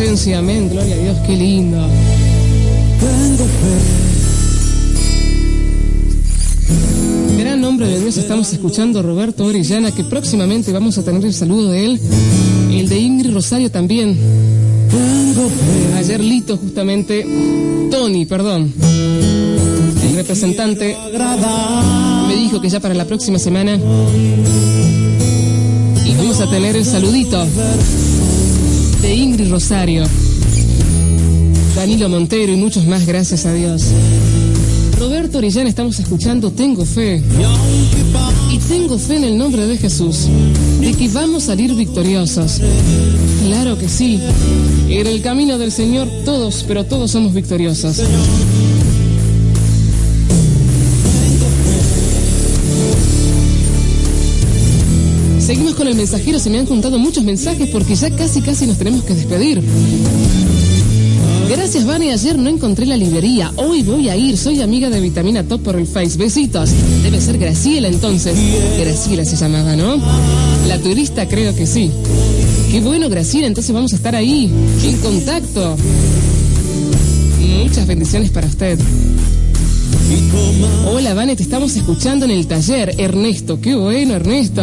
presencia. 0.04 0.38
Amén. 0.38 0.68
Gloria 0.68 0.94
a 0.94 0.98
Dios. 0.98 1.16
Qué 1.26 1.34
lindo. 1.34 1.78
Gran 7.38 7.60
nombre 7.60 7.88
de 7.88 8.00
Dios 8.00 8.18
estamos 8.18 8.52
escuchando 8.52 8.98
a 8.98 9.02
Roberto 9.02 9.46
Orellana, 9.46 9.92
que 9.92 10.04
próximamente 10.04 10.72
vamos 10.72 10.98
a 10.98 11.04
tener 11.04 11.24
el 11.24 11.32
saludo 11.32 11.70
de 11.70 11.86
él. 11.86 12.00
El 12.70 12.88
de 12.88 12.98
Ingrid 12.98 13.32
Rosario 13.32 13.70
también. 13.70 14.18
Ayer 15.96 16.20
Lito, 16.20 16.58
justamente, 16.58 17.26
Tony, 17.90 18.26
perdón, 18.26 18.72
el 20.02 20.16
representante, 20.16 20.96
me 22.28 22.36
dijo 22.36 22.60
que 22.60 22.68
ya 22.68 22.78
para 22.78 22.92
la 22.92 23.06
próxima 23.06 23.38
semana 23.38 23.76
y 26.06 26.14
vamos 26.16 26.40
a 26.40 26.50
tener 26.50 26.76
el 26.76 26.84
saludito 26.84 27.44
de 29.04 29.14
Ingrid 29.14 29.50
Rosario, 29.50 30.02
Danilo 31.76 32.08
Montero 32.08 32.50
y 32.54 32.56
muchos 32.56 32.86
más, 32.86 33.04
gracias 33.04 33.44
a 33.44 33.52
Dios. 33.52 33.84
Roberto 34.98 35.36
Orellana, 35.38 35.68
estamos 35.68 35.98
escuchando 35.98 36.50
Tengo 36.50 36.86
fe. 36.86 37.22
Y 38.50 38.58
tengo 38.60 38.98
fe 38.98 39.16
en 39.16 39.24
el 39.24 39.36
nombre 39.36 39.66
de 39.66 39.76
Jesús, 39.76 40.28
de 40.80 40.94
que 40.94 41.08
vamos 41.08 41.42
a 41.42 41.46
salir 41.48 41.74
victoriosos. 41.74 42.62
Claro 43.44 43.76
que 43.78 43.90
sí. 43.90 44.20
En 44.88 45.06
el 45.06 45.20
camino 45.20 45.58
del 45.58 45.70
Señor 45.70 46.08
todos, 46.24 46.64
pero 46.66 46.84
todos 46.84 47.10
somos 47.10 47.34
victoriosos. 47.34 48.00
Seguimos 55.44 55.74
con 55.74 55.86
el 55.86 55.94
mensajero, 55.94 56.38
se 56.38 56.48
me 56.48 56.58
han 56.58 56.64
juntado 56.64 56.98
muchos 56.98 57.22
mensajes 57.22 57.68
porque 57.68 57.94
ya 57.94 58.08
casi 58.16 58.40
casi 58.40 58.66
nos 58.66 58.78
tenemos 58.78 59.04
que 59.04 59.14
despedir. 59.14 59.62
Gracias, 61.50 61.84
Vani. 61.84 62.10
Ayer 62.10 62.38
no 62.38 62.48
encontré 62.48 62.86
la 62.86 62.96
librería. 62.96 63.52
Hoy 63.56 63.82
voy 63.82 64.08
a 64.08 64.16
ir. 64.16 64.38
Soy 64.38 64.62
amiga 64.62 64.88
de 64.88 65.00
Vitamina 65.00 65.44
Top 65.44 65.60
por 65.60 65.76
el 65.76 65.86
Face. 65.86 66.16
Besitos. 66.16 66.70
Debe 67.02 67.20
ser 67.20 67.36
Graciela 67.36 67.88
entonces. 67.88 68.38
Graciela 68.78 69.26
se 69.26 69.36
llamaba, 69.36 69.76
¿no? 69.76 70.00
La 70.66 70.78
turista 70.78 71.28
creo 71.28 71.54
que 71.54 71.66
sí. 71.66 71.90
Qué 72.70 72.80
bueno, 72.80 73.10
Graciela. 73.10 73.46
Entonces 73.46 73.74
vamos 73.74 73.92
a 73.92 73.96
estar 73.96 74.16
ahí, 74.16 74.50
en 74.82 74.96
contacto. 74.96 75.76
Muchas 77.62 77.86
bendiciones 77.86 78.30
para 78.30 78.46
usted. 78.46 78.78
Hola, 80.90 81.12
Vane, 81.12 81.36
te 81.36 81.42
estamos 81.42 81.76
escuchando 81.76 82.24
en 82.24 82.30
el 82.30 82.46
taller. 82.46 82.94
Ernesto, 82.98 83.60
qué 83.60 83.74
bueno, 83.74 84.14
Ernesto. 84.14 84.62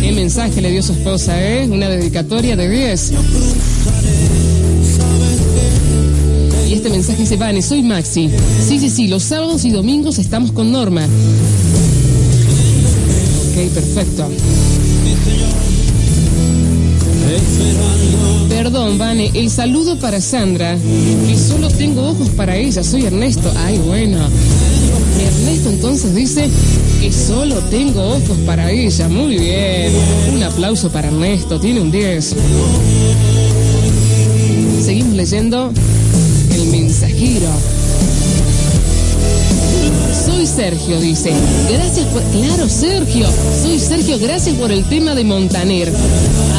Qué 0.00 0.12
mensaje 0.12 0.60
le 0.62 0.70
dio 0.70 0.82
su 0.82 0.92
esposa, 0.92 1.42
¿eh? 1.42 1.68
Una 1.68 1.88
dedicatoria 1.88 2.56
de 2.56 2.68
10. 2.68 3.12
Y 6.68 6.72
este 6.72 6.88
mensaje 6.88 7.20
dice, 7.22 7.36
Vane, 7.36 7.60
soy 7.60 7.82
Maxi. 7.82 8.30
Sí, 8.66 8.78
sí, 8.78 8.88
sí, 8.88 9.08
los 9.08 9.22
sábados 9.24 9.64
y 9.64 9.70
domingos 9.70 10.18
estamos 10.18 10.52
con 10.52 10.72
Norma. 10.72 11.04
Ok, 13.50 13.68
perfecto. 13.74 14.28
Perdón, 18.48 18.98
Vane, 18.98 19.30
el 19.34 19.50
saludo 19.50 19.98
para 19.98 20.20
Sandra, 20.20 20.78
que 21.26 21.36
solo 21.36 21.68
tengo 21.68 22.08
ojos 22.08 22.28
para 22.30 22.56
ella, 22.56 22.82
soy 22.82 23.04
Ernesto. 23.04 23.52
Ay, 23.64 23.78
bueno. 23.78 24.18
Ernesto 25.20 25.70
entonces 25.70 26.14
dice 26.14 26.48
que 27.00 27.10
solo 27.10 27.56
tengo 27.70 28.02
ojos 28.02 28.36
para 28.44 28.70
ella. 28.70 29.08
Muy 29.08 29.38
bien. 29.38 29.92
Un 30.34 30.42
aplauso 30.42 30.90
para 30.90 31.08
Ernesto, 31.08 31.58
tiene 31.58 31.80
un 31.80 31.90
10. 31.90 32.36
Seguimos 34.84 35.14
leyendo 35.14 35.72
el 36.52 36.66
mensajero. 36.66 37.48
Soy 40.26 40.46
Sergio, 40.46 41.00
dice. 41.00 41.32
Gracias 41.70 42.06
por... 42.08 42.22
Claro, 42.22 42.68
Sergio. 42.68 43.26
Soy 43.62 43.78
Sergio, 43.78 44.18
gracias 44.18 44.54
por 44.56 44.70
el 44.70 44.84
tema 44.84 45.14
de 45.14 45.24
Montaner. 45.24 45.90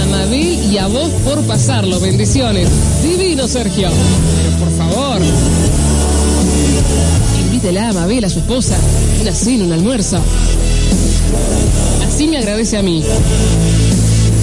A 0.01 0.05
Mabel 0.07 0.59
y 0.71 0.77
a 0.79 0.87
vos 0.87 1.09
por 1.23 1.39
pasarlo. 1.43 1.99
Bendiciones. 1.99 2.67
Divino, 3.03 3.47
Sergio. 3.47 3.89
Pero 3.89 4.57
por 4.57 4.71
favor. 4.75 5.21
Invítela 7.61 7.89
a 7.89 7.93
Mabel, 7.93 8.25
a 8.25 8.29
su 8.29 8.39
esposa. 8.39 8.75
Una 9.21 9.35
cena, 9.35 9.65
un 9.65 9.71
almuerzo. 9.71 10.17
Así 12.03 12.25
me 12.27 12.39
agradece 12.39 12.75
a 12.75 12.81
mí. 12.81 13.03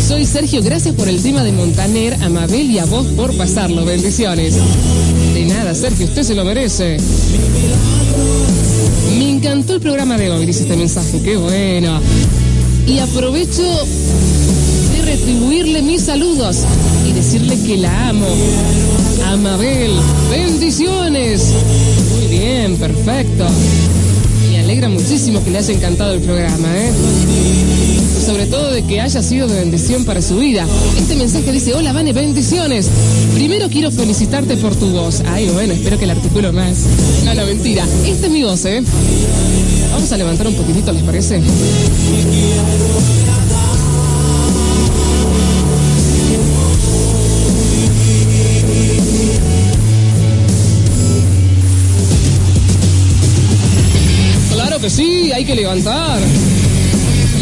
Soy 0.07 0.24
Sergio, 0.24 0.62
gracias 0.62 0.94
por 0.94 1.09
el 1.09 1.20
tema 1.20 1.42
de 1.42 1.50
Montaner, 1.50 2.14
a 2.22 2.28
Mabel 2.28 2.70
y 2.70 2.78
a 2.78 2.85
vos 2.85 3.09
por 3.16 3.37
pasarlo. 3.37 3.85
Bendiciones. 3.85 4.54
De 5.35 5.46
nada, 5.46 5.74
Sergio, 5.74 6.07
usted 6.07 6.22
se 6.22 6.37
lo 6.37 6.44
merece. 6.44 6.98
Me 9.18 9.31
encantó 9.31 9.74
el 9.74 9.81
programa 9.81 10.16
de 10.16 10.31
hoy, 10.31 10.46
dice 10.46 10.62
este 10.62 10.76
mensaje, 10.76 11.20
qué 11.20 11.37
bueno. 11.37 12.00
Y 12.87 13.00
aprovecho 13.00 13.64
de 14.92 15.02
retribuirle 15.04 15.83
mis 15.83 16.02
saludos 16.02 16.59
y 17.04 17.12
decirle 17.14 17.59
que 17.66 17.78
la 17.78 18.11
amo. 18.11 18.28
A 19.26 19.37
Mabel, 19.37 19.90
bendiciones. 20.30 21.54
Muy 22.14 22.26
bien, 22.26 22.76
perfecto. 22.76 23.46
Me 24.50 24.60
alegra 24.60 24.88
muchísimo 24.88 25.42
que 25.42 25.50
le 25.50 25.58
haya 25.58 25.74
encantado 25.74 26.14
el 26.14 26.20
programa, 26.20 26.68
¿eh? 26.76 26.92
sobre 28.28 28.44
todo 28.44 28.70
de 28.70 28.82
que 28.84 29.00
haya 29.00 29.22
sido 29.22 29.48
de 29.48 29.58
bendición 29.58 30.04
para 30.04 30.20
su 30.20 30.36
vida. 30.36 30.66
Este 30.98 31.14
mensaje 31.14 31.50
dice, 31.50 31.72
hola 31.72 31.94
Vane, 31.94 32.12
bendiciones. 32.12 32.90
Primero 33.34 33.70
quiero 33.70 33.90
felicitarte 33.90 34.58
por 34.58 34.76
tu 34.76 34.90
voz. 34.90 35.22
Ay, 35.26 35.48
bueno, 35.48 35.72
espero 35.72 35.98
que 35.98 36.04
el 36.04 36.10
artículo 36.10 36.52
más. 36.52 36.76
No, 37.24 37.32
no, 37.32 37.46
mentira. 37.46 37.86
Esta 38.06 38.26
es 38.26 38.32
mi 38.32 38.42
voz, 38.44 38.66
¿eh? 38.66 38.82
Vamos 39.92 40.12
a 40.12 40.16
levantar 40.18 40.46
un 40.46 40.54
poquitito, 40.54 40.92
¿les 40.92 41.02
parece? 41.04 41.40
Claro 54.78 54.94
que 54.94 55.02
sí, 55.02 55.32
hay 55.32 55.44
que 55.44 55.56
levantar. 55.56 56.20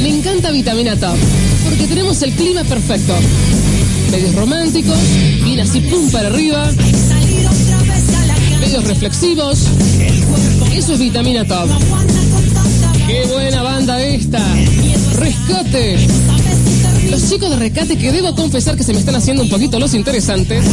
Me 0.03 0.09
encanta 0.09 0.51
Vitamina 0.51 0.97
Top, 0.97 1.19
porque 1.65 1.87
tenemos 1.87 2.23
el 2.23 2.33
clima 2.33 2.65
perfecto. 2.65 3.13
Medios 4.11 4.35
románticos, 4.35 4.97
bien 5.45 5.61
así 5.61 5.81
pum 5.83 6.11
para 6.11 6.29
arriba. 6.29 6.71
Medios 8.59 8.85
reflexivos. 8.85 9.65
Eso 10.75 10.95
es 10.95 10.99
Vitamina 10.99 11.45
Top. 11.45 11.69
¡Qué 13.07 13.27
buena 13.31 13.63
banda 13.63 14.03
esta! 14.03 14.43
¡Rescate! 15.19 15.99
Los 17.11 17.29
chicos 17.29 17.51
de 17.51 17.57
Rescate 17.57 17.99
que 17.99 18.13
debo 18.13 18.35
confesar 18.35 18.79
que 18.79 18.83
se 18.83 18.95
me 18.95 19.01
están 19.01 19.15
haciendo 19.15 19.43
un 19.43 19.51
poquito 19.51 19.79
los 19.79 19.93
interesantes. 19.93 20.65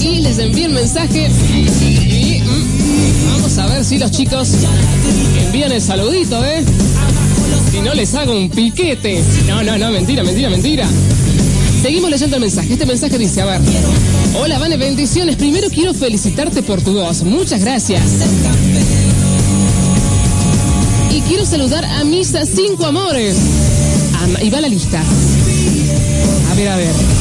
Y 0.00 0.20
les 0.20 0.38
envío 0.38 0.64
el 0.68 0.72
mensaje. 0.72 1.30
A 3.58 3.66
ver 3.66 3.84
si 3.84 3.98
los 3.98 4.10
chicos 4.10 4.48
envían 5.44 5.72
el 5.72 5.82
saludito, 5.82 6.42
¿eh? 6.44 6.64
Si 7.70 7.80
no 7.80 7.92
les 7.92 8.14
hago 8.14 8.36
un 8.36 8.48
piquete. 8.48 9.22
No, 9.46 9.62
no, 9.62 9.76
no, 9.76 9.90
mentira, 9.90 10.24
mentira, 10.24 10.48
mentira. 10.48 10.88
Seguimos 11.82 12.10
leyendo 12.10 12.36
el 12.36 12.42
mensaje. 12.42 12.72
Este 12.72 12.86
mensaje 12.86 13.18
dice, 13.18 13.42
a 13.42 13.44
ver. 13.44 13.60
Hola, 14.40 14.58
Vane, 14.58 14.76
bendiciones. 14.78 15.36
Primero 15.36 15.68
quiero 15.68 15.92
felicitarte 15.92 16.62
por 16.62 16.80
tu 16.80 16.94
voz. 16.94 17.22
Muchas 17.24 17.60
gracias. 17.60 18.02
Y 21.10 21.20
quiero 21.22 21.44
saludar 21.44 21.84
a 21.84 22.04
mis 22.04 22.32
cinco 22.54 22.86
amores. 22.86 23.36
Ah, 24.14 24.42
y 24.42 24.48
va 24.48 24.60
la 24.60 24.68
lista. 24.68 25.02
A 26.50 26.54
ver, 26.54 26.68
a 26.68 26.76
ver. 26.76 27.11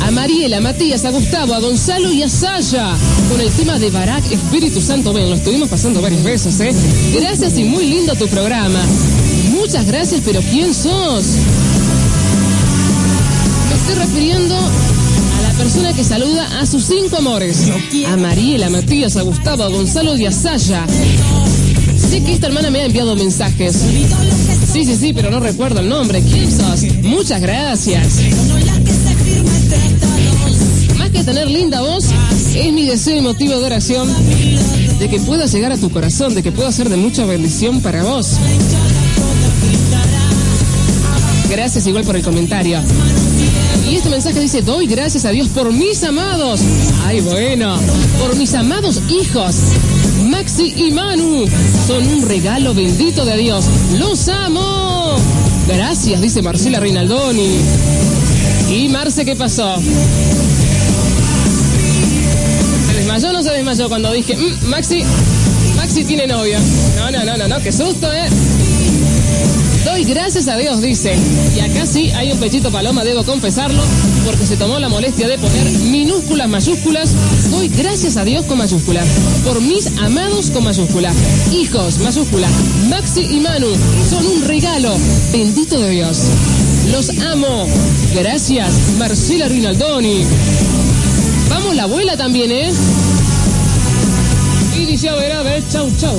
A 0.00 0.10
Mariela, 0.10 0.60
Matías, 0.60 1.04
a 1.04 1.10
Gustavo, 1.10 1.54
a 1.54 1.60
Gonzalo 1.60 2.12
y 2.12 2.22
a 2.22 2.28
Saya 2.28 2.96
con 3.28 3.40
el 3.40 3.50
tema 3.52 3.78
de 3.78 3.90
Barak 3.90 4.30
Espíritu 4.30 4.80
Santo. 4.80 5.12
Ven, 5.12 5.28
lo 5.28 5.36
estuvimos 5.36 5.68
pasando 5.68 6.00
varias 6.00 6.22
veces, 6.22 6.58
¿eh? 6.60 6.74
Gracias 7.14 7.58
y 7.58 7.64
muy 7.64 7.86
lindo 7.86 8.14
tu 8.14 8.26
programa. 8.28 8.80
Muchas 9.50 9.86
gracias, 9.86 10.22
pero 10.24 10.40
¿quién 10.50 10.72
sos? 10.72 11.24
Me 13.68 13.74
estoy 13.74 13.94
refiriendo 13.96 14.56
a 14.56 15.42
la 15.42 15.52
persona 15.58 15.92
que 15.92 16.04
saluda 16.04 16.60
a 16.60 16.66
sus 16.66 16.84
cinco 16.84 17.16
amores. 17.16 17.68
A 18.06 18.16
Mariela, 18.16 18.70
Matías, 18.70 19.16
a 19.16 19.22
Gustavo, 19.22 19.64
a 19.64 19.68
Gonzalo 19.68 20.16
y 20.16 20.26
a 20.26 20.32
Saya. 20.32 20.86
Sé 22.10 22.22
que 22.22 22.32
esta 22.32 22.46
hermana 22.46 22.70
me 22.70 22.80
ha 22.80 22.84
enviado 22.86 23.14
mensajes. 23.16 23.76
Sí, 24.72 24.84
sí, 24.84 24.96
sí, 24.96 25.12
pero 25.12 25.30
no 25.30 25.40
recuerdo 25.40 25.80
el 25.80 25.88
nombre. 25.88 26.22
¿Quién 26.22 26.50
sos? 26.50 26.82
Muchas 27.02 27.40
gracias. 27.40 28.20
Tener 31.28 31.50
linda 31.50 31.82
voz, 31.82 32.06
es 32.54 32.72
mi 32.72 32.86
deseo 32.86 33.18
y 33.18 33.20
motivo 33.20 33.60
de 33.60 33.66
oración 33.66 34.08
de 34.98 35.10
que 35.10 35.20
pueda 35.20 35.44
llegar 35.44 35.70
a 35.72 35.76
tu 35.76 35.90
corazón, 35.90 36.34
de 36.34 36.42
que 36.42 36.52
pueda 36.52 36.72
ser 36.72 36.88
de 36.88 36.96
mucha 36.96 37.26
bendición 37.26 37.82
para 37.82 38.02
vos. 38.02 38.38
Gracias 41.50 41.86
igual 41.86 42.04
por 42.04 42.16
el 42.16 42.22
comentario. 42.22 42.80
Y 43.90 43.96
este 43.96 44.08
mensaje 44.08 44.40
dice, 44.40 44.62
doy 44.62 44.86
gracias 44.86 45.26
a 45.26 45.30
Dios 45.30 45.48
por 45.48 45.70
mis 45.70 46.02
amados. 46.02 46.60
Ay, 47.04 47.20
bueno, 47.20 47.78
por 48.18 48.34
mis 48.36 48.54
amados 48.54 48.98
hijos. 49.10 49.54
Maxi 50.24 50.72
y 50.78 50.92
Manu 50.92 51.44
son 51.86 52.08
un 52.08 52.22
regalo 52.26 52.72
bendito 52.72 53.26
de 53.26 53.36
Dios. 53.36 53.66
Los 53.98 54.28
amo. 54.28 55.18
Gracias, 55.66 56.22
dice 56.22 56.40
Marcela 56.40 56.80
Reinaldoni. 56.80 57.58
¿Y 58.70 58.88
Marce 58.88 59.26
qué 59.26 59.36
pasó? 59.36 59.76
¿Se 63.18 63.26
desmayó 63.26 63.30
o 63.30 63.42
no 63.42 63.42
se 63.42 63.56
desmayó 63.56 63.88
cuando 63.88 64.12
dije, 64.12 64.36
"Mm, 64.36 64.66
Maxi, 64.68 65.02
Maxi 65.74 66.04
tiene 66.04 66.28
novia? 66.28 66.60
No, 66.98 67.10
no, 67.10 67.24
no, 67.24 67.36
no, 67.36 67.48
no, 67.48 67.58
qué 67.58 67.72
susto, 67.72 68.12
¿eh? 68.12 68.28
Doy 69.84 70.04
gracias 70.04 70.46
a 70.46 70.56
Dios, 70.56 70.80
dice. 70.80 71.16
Y 71.56 71.58
acá 71.58 71.84
sí 71.84 72.10
hay 72.12 72.30
un 72.30 72.38
pechito 72.38 72.70
paloma, 72.70 73.02
debo 73.02 73.24
confesarlo, 73.24 73.82
porque 74.24 74.46
se 74.46 74.56
tomó 74.56 74.78
la 74.78 74.88
molestia 74.88 75.26
de 75.26 75.36
poner 75.36 75.68
minúsculas, 75.90 76.48
mayúsculas. 76.48 77.10
Doy 77.50 77.68
gracias 77.68 78.16
a 78.16 78.24
Dios 78.24 78.44
con 78.44 78.58
mayúsculas. 78.58 79.08
Por 79.44 79.60
mis 79.62 79.88
amados 79.98 80.50
con 80.50 80.62
mayúsculas. 80.62 81.16
Hijos, 81.52 81.98
mayúscula. 81.98 82.46
Maxi 82.88 83.22
y 83.22 83.40
Manu 83.40 83.66
son 84.08 84.24
un 84.28 84.44
regalo. 84.44 84.96
Bendito 85.32 85.80
de 85.80 85.90
Dios. 85.90 86.18
Los 86.92 87.08
amo. 87.18 87.66
Gracias, 88.14 88.72
Marcela 88.96 89.48
Rinaldoni. 89.48 90.24
Vamos 91.48 91.74
la 91.74 91.84
abuela 91.84 92.16
también, 92.16 92.52
¿eh? 92.52 92.70
Y 94.98 95.00
dice, 95.00 95.10
a 95.10 95.14
ver, 95.14 95.30
a 95.30 95.42
ver, 95.44 95.62
chau, 95.70 95.88
chau. 96.00 96.18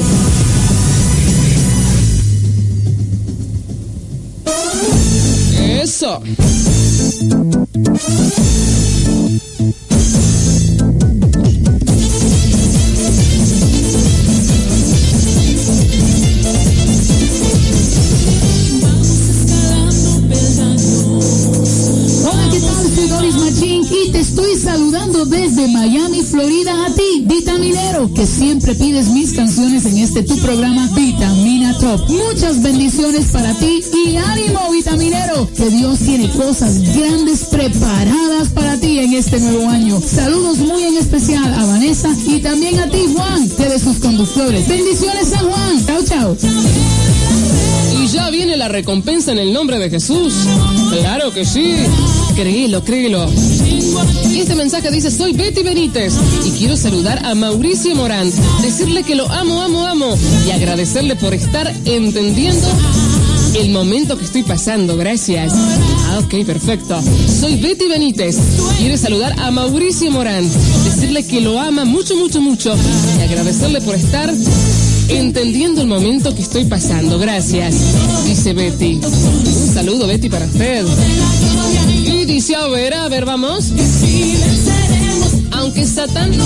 Eso. 5.82 6.22
Desde 25.26 25.68
Miami, 25.68 26.22
Florida, 26.22 26.86
a 26.86 26.94
ti, 26.94 27.24
Vitaminero, 27.26 28.14
que 28.14 28.26
siempre 28.26 28.74
pides 28.76 29.08
mis 29.10 29.34
canciones 29.34 29.86
en 29.86 29.98
este 29.98 30.24
tu 30.24 30.38
programa 30.38 30.90
Vitamina 30.96 31.78
Top. 31.78 32.10
Muchas 32.10 32.62
bendiciones 32.62 33.28
para 33.32 33.54
ti 33.56 33.82
y 34.06 34.16
ánimo, 34.16 34.72
Vitaminero, 34.72 35.50
que 35.56 35.70
Dios 35.70 36.00
tiene 36.00 36.30
cosas 36.30 36.96
grandes 36.96 37.46
preparadas 37.46 38.50
para 38.54 38.80
ti 38.80 39.00
en 39.00 39.14
este 39.14 39.40
nuevo 39.40 39.68
año. 39.68 40.00
Saludos 40.00 40.58
muy 40.60 40.84
en 40.84 40.98
especial 40.98 41.54
a 41.54 41.66
Vanessa 41.66 42.16
y 42.26 42.40
también 42.40 42.80
a 42.80 42.90
ti, 42.90 43.06
Juan, 43.14 43.50
que 43.50 43.66
de 43.66 43.80
sus 43.80 43.98
conductores. 43.98 44.68
Bendiciones, 44.68 45.28
San 45.28 45.50
Juan. 45.50 45.86
Chao, 45.86 46.04
chao. 46.06 46.38
Y 48.02 48.08
ya 48.08 48.30
viene 48.30 48.56
la 48.56 48.70
recompensa 48.70 49.32
en 49.34 49.40
el 49.40 49.52
nombre 49.52 49.80
de 49.80 49.90
Jesús. 49.90 50.34
Claro 50.92 51.34
que 51.34 51.46
sí. 51.46 51.76
Créelo, 52.36 52.84
créelo. 52.86 53.28
Y 54.32 54.40
este 54.40 54.56
mensaje 54.56 54.92
dice, 54.92 55.10
soy 55.12 55.34
Betty 55.34 55.64
Benítez 55.64 56.14
y 56.46 56.52
quiero 56.52 56.76
saludar 56.76 57.26
a 57.26 57.34
Mauricio 57.36 57.96
Morán, 57.96 58.32
decirle 58.62 59.04
que 59.04 59.16
lo 59.16 59.30
amo, 59.32 59.62
amo, 59.62 59.86
amo 59.86 60.18
y 60.48 60.52
agradecerle 60.52 61.16
por 61.16 61.34
estar 61.34 61.74
entendiendo 61.86 62.68
el 63.56 63.70
momento 63.70 64.18
que 64.18 64.26
estoy 64.26 64.44
pasando. 64.44 64.98
Gracias. 64.98 65.54
Ah, 65.54 66.20
ok, 66.24 66.46
perfecto. 66.46 67.02
Soy 67.40 67.58
Betty 67.58 67.88
Benítez. 67.88 68.38
Quiere 68.78 68.98
saludar 68.98 69.40
a 69.40 69.52
Mauricio 69.52 70.12
Morán, 70.12 70.48
decirle 70.84 71.26
que 71.26 71.42
lo 71.42 71.60
ama 71.60 71.86
mucho, 71.86 72.16
mucho, 72.16 72.42
mucho 72.42 72.76
y 73.18 73.24
agradecerle 73.24 73.82
por 73.82 73.96
estar 73.96 74.34
entendiendo 75.10 75.82
el 75.82 75.88
momento 75.88 76.36
que 76.36 76.42
estoy 76.42 76.66
pasando. 76.66 77.18
Gracias, 77.18 77.76
dice 78.26 78.54
Betty. 78.54 79.00
Un 79.04 79.74
saludo, 79.74 80.08
Betty, 80.08 80.30
para 80.30 80.46
usted. 80.46 80.86
Dice, 82.30 82.56
a 82.56 82.68
ver, 82.68 82.94
a 82.94 83.10
ver, 83.10 83.26
vamos. 83.26 83.74
Aunque 85.50 85.84
Satán 85.84 86.38
no 86.38 86.46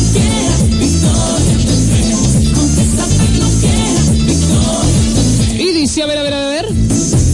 Y 5.59 5.73
dice, 5.73 6.03
a 6.03 6.05
ver, 6.05 6.19
a 6.19 6.23
ver, 6.23 6.33
a 6.33 6.47
ver. 6.47 6.67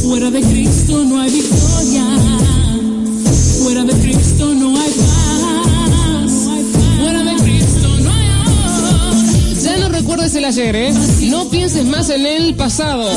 Fuera 0.02 0.32
de 0.32 0.42
Cristo 0.42 1.06
no 1.06 1.22
hay 1.22 1.30
victoria. 1.30 2.06
Fuera 3.62 3.84
de 3.84 3.94
Cristo 3.94 4.54
no 4.56 4.82
hay 4.82 4.92
paz. 4.94 6.32
Fuera 6.98 7.24
de 7.24 7.44
Cristo 7.44 8.00
no 8.00 8.12
hay 8.12 8.28
amor. 8.30 9.64
Ya 9.64 9.78
no 9.78 9.90
recuerdes 9.90 10.34
el 10.34 10.46
ayer, 10.46 10.76
¿eh? 10.76 10.94
No 11.30 11.46
pienses 11.50 11.86
más 11.86 12.10
en 12.10 12.26
el 12.26 12.56
pasado. 12.56 13.12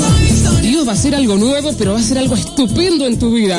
Dios 0.61 0.87
va 0.87 0.91
a 0.93 0.95
hacer 0.95 1.15
algo 1.15 1.39
nuevo, 1.39 1.73
pero 1.79 1.95
va 1.95 2.01
a 2.01 2.03
ser 2.03 2.19
algo 2.19 2.35
estupendo 2.35 3.07
en 3.07 3.19
tu 3.19 3.33
vida. 3.33 3.59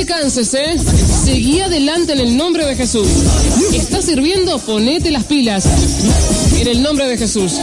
Te 0.00 0.06
canses, 0.06 0.54
¿eh? 0.54 0.76
Seguí 1.24 1.60
adelante 1.60 2.14
en 2.14 2.20
el 2.20 2.34
nombre 2.34 2.64
de 2.64 2.74
Jesús. 2.74 3.06
¿Estás 3.74 4.06
sirviendo? 4.06 4.58
Ponete 4.58 5.10
las 5.10 5.24
pilas. 5.24 5.66
En 6.58 6.68
el 6.68 6.82
nombre 6.82 7.06
de 7.06 7.18
Jesús. 7.18 7.58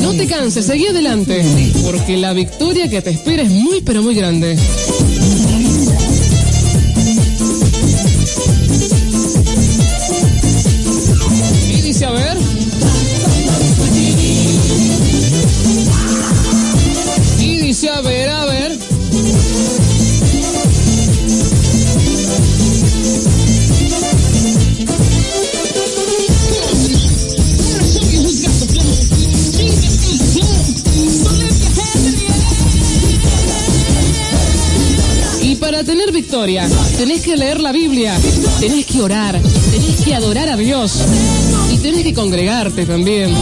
No 0.00 0.14
te 0.14 0.26
canses, 0.26 0.64
seguí 0.64 0.86
adelante. 0.86 1.44
Porque 1.84 2.16
la 2.16 2.32
victoria 2.32 2.88
que 2.88 3.02
te 3.02 3.10
espera 3.10 3.42
es 3.42 3.50
muy, 3.50 3.82
pero 3.82 4.02
muy 4.02 4.14
grande. 4.14 4.56
Tenés 36.96 37.22
que 37.22 37.36
leer 37.36 37.60
la 37.60 37.72
Biblia, 37.72 38.14
tenés 38.60 38.86
que 38.86 39.00
orar, 39.00 39.40
tenés 39.70 40.00
que 40.04 40.14
adorar 40.14 40.48
a 40.48 40.56
Dios 40.56 40.92
y 41.72 41.78
tenés 41.78 42.02
que 42.02 42.14
congregarte 42.14 42.86
también. 42.86 43.34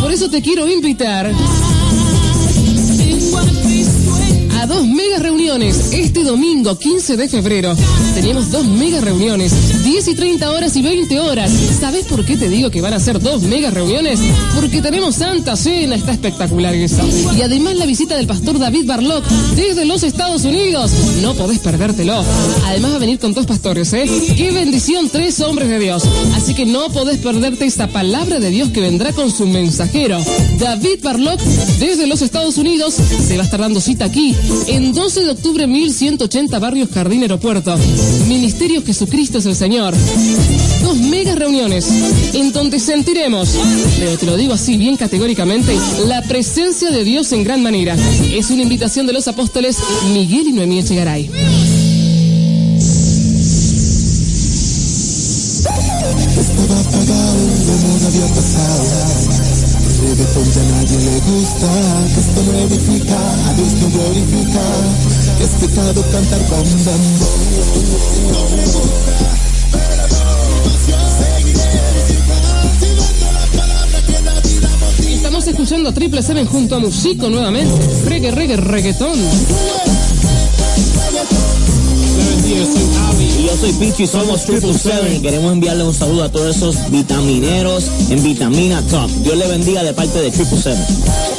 Por 0.00 0.12
eso 0.12 0.28
te 0.28 0.42
quiero 0.42 0.68
invitar 0.68 1.32
dos 4.66 4.86
mega 4.86 5.18
reuniones. 5.18 5.92
Este 5.92 6.22
domingo 6.22 6.78
15 6.78 7.16
de 7.16 7.28
febrero 7.28 7.76
tenemos 8.14 8.50
dos 8.50 8.64
mega 8.64 9.00
reuniones, 9.00 9.84
10 9.84 10.08
y 10.08 10.14
30 10.14 10.50
horas 10.50 10.76
y 10.76 10.82
20 10.82 11.20
horas. 11.20 11.50
¿Sabes 11.80 12.06
por 12.06 12.24
qué 12.24 12.36
te 12.36 12.48
digo 12.48 12.70
que 12.70 12.80
van 12.80 12.94
a 12.94 13.00
ser 13.00 13.20
dos 13.20 13.42
mega 13.42 13.70
reuniones? 13.70 14.20
Porque 14.54 14.80
tenemos 14.80 15.16
Santa 15.16 15.56
Cena, 15.56 15.96
está 15.96 16.12
espectacular 16.12 16.74
eso. 16.74 17.02
Y 17.36 17.42
además 17.42 17.76
la 17.76 17.86
visita 17.86 18.16
del 18.16 18.26
pastor 18.26 18.58
David 18.58 18.86
Barlock 18.86 19.26
desde 19.54 19.84
los 19.84 20.02
Estados 20.02 20.44
Unidos. 20.44 20.92
No 21.20 21.34
podés 21.34 21.58
perdértelo. 21.58 22.24
Además 22.66 22.92
va 22.92 22.96
a 22.96 23.00
venir 23.00 23.18
con 23.18 23.34
dos 23.34 23.46
pastores, 23.46 23.92
¿eh? 23.92 24.06
¡Qué 24.36 24.50
bendición! 24.50 25.08
Tres 25.10 25.40
hombres 25.40 25.68
de 25.68 25.78
Dios. 25.78 26.04
Así 26.34 26.54
que 26.54 26.64
no 26.64 26.88
podés 26.90 27.18
perderte 27.18 27.66
esta 27.66 27.88
palabra 27.88 28.38
de 28.40 28.50
Dios 28.50 28.70
que 28.70 28.80
vendrá 28.80 29.12
con 29.12 29.30
su 29.30 29.46
mensajero. 29.46 30.22
David 30.58 31.00
Barlock 31.02 31.40
desde 31.78 32.06
los 32.06 32.22
Estados 32.22 32.56
Unidos 32.56 32.94
se 32.94 33.36
va 33.36 33.42
a 33.42 33.44
estar 33.44 33.60
dando 33.60 33.80
cita 33.80 34.04
aquí 34.06 34.34
en 34.68 34.92
12 34.92 35.24
de 35.24 35.30
octubre 35.30 35.66
1180 35.66 36.58
Barrios 36.58 36.88
Jardín 36.92 37.22
Aeropuerto. 37.22 37.76
Ministerio 38.28 38.82
Jesucristo 38.82 39.38
es 39.38 39.46
el 39.46 39.56
Señor. 39.56 39.94
Dos 40.82 40.96
mega 40.96 41.34
reuniones 41.34 41.86
en 42.32 42.52
donde 42.52 42.78
sentiremos, 42.78 43.50
pero 43.98 44.16
te 44.18 44.26
lo 44.26 44.36
digo 44.36 44.54
así 44.54 44.76
bien 44.76 44.96
categóricamente, 44.96 45.76
la 46.06 46.22
presencia 46.22 46.90
de 46.90 47.04
Dios 47.04 47.32
en 47.32 47.44
gran 47.44 47.62
manera. 47.62 47.96
Es 48.32 48.50
una 48.50 48.62
invitación 48.62 49.06
de 49.06 49.12
los 49.12 49.28
apóstoles 49.28 49.78
Miguel 50.12 50.48
y 50.48 50.52
Noemí 50.52 50.78
Echegaray. 50.78 51.30
Reggaetón 60.14 60.44
ya 60.52 60.60
a 60.60 60.64
nadie 60.66 60.98
le 61.00 61.20
gusta. 61.20 61.66
Que 62.14 62.20
esto 62.20 62.42
no 62.44 62.52
edifica, 62.58 63.18
a 63.48 63.54
Dios 63.54 63.72
no 63.82 63.90
glorifica. 63.90 64.62
Que 65.38 65.44
es 65.44 65.50
pecado 65.50 66.04
cantar 66.12 66.40
con 66.46 66.62
bambo. 66.84 67.26
Estamos 75.12 75.48
escuchando 75.48 75.92
Triple 75.92 76.22
Seven 76.22 76.46
junto 76.46 76.76
a 76.76 76.78
Musico 76.78 77.28
nuevamente. 77.28 77.74
Reggae, 78.04 78.30
reggae, 78.30 78.56
reggaetón. 78.56 79.18
Y 82.46 83.46
yo 83.46 83.56
soy 83.56 83.72
Pichu 83.72 84.02
y 84.02 84.06
somos 84.06 84.44
Triple 84.44 84.74
Seven 84.74 85.22
queremos 85.22 85.52
enviarle 85.52 85.84
un 85.84 85.94
saludo 85.94 86.24
a 86.24 86.30
todos 86.30 86.56
esos 86.56 86.90
vitamineros 86.90 87.90
en 88.10 88.22
Vitamina 88.22 88.82
Top. 88.82 89.10
Dios 89.22 89.36
le 89.36 89.48
bendiga 89.48 89.82
de 89.82 89.94
parte 89.94 90.20
de 90.20 90.30
Triple 90.30 90.60
Seven. 90.60 91.33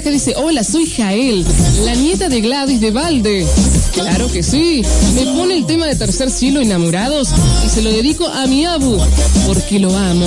Mensaje 0.00 0.32
dice, 0.32 0.34
hola, 0.36 0.64
soy 0.64 0.86
Jael, 0.86 1.44
la 1.84 1.94
nieta 1.94 2.28
de 2.30 2.40
Gladys 2.40 2.80
de 2.80 2.90
Valde. 2.90 3.46
Claro 3.92 4.32
que 4.32 4.42
sí. 4.42 4.82
Me 5.14 5.24
pone 5.36 5.58
el 5.58 5.66
tema 5.66 5.86
de 5.86 5.94
Tercer 5.94 6.30
Cielo 6.30 6.60
Enamorados 6.60 7.28
y 7.66 7.68
se 7.68 7.82
lo 7.82 7.90
dedico 7.90 8.26
a 8.26 8.46
mi 8.46 8.64
abu, 8.64 8.98
porque 9.46 9.78
lo 9.78 9.94
amo. 9.94 10.26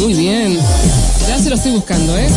Muy 0.00 0.14
bien. 0.14 0.58
Ya 1.28 1.38
se 1.38 1.48
lo 1.48 1.56
estoy 1.56 1.72
buscando, 1.72 2.18
¿eh? 2.18 2.28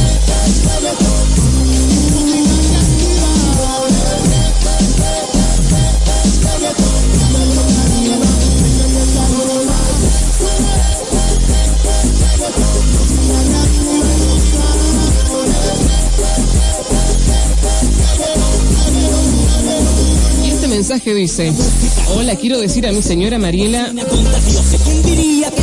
Mensaje 20.97 21.13
dice, 21.13 21.53
hola, 22.15 22.35
quiero 22.35 22.59
decir 22.59 22.87
a 22.87 22.91
mi 22.91 23.01
señora 23.01 23.37
Mariela... 23.37 23.93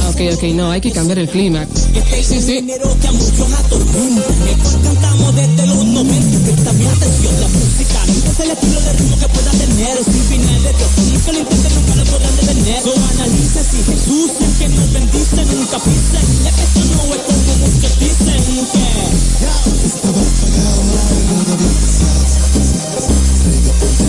Ah, 0.00 0.10
ok, 0.10 0.20
ok, 0.34 0.42
no, 0.54 0.70
hay 0.70 0.80
que 0.80 0.92
cambiar 0.92 1.18
el 1.18 1.28
clímax. 1.28 1.88
Sí, 2.22 2.40
sí. 2.40 2.64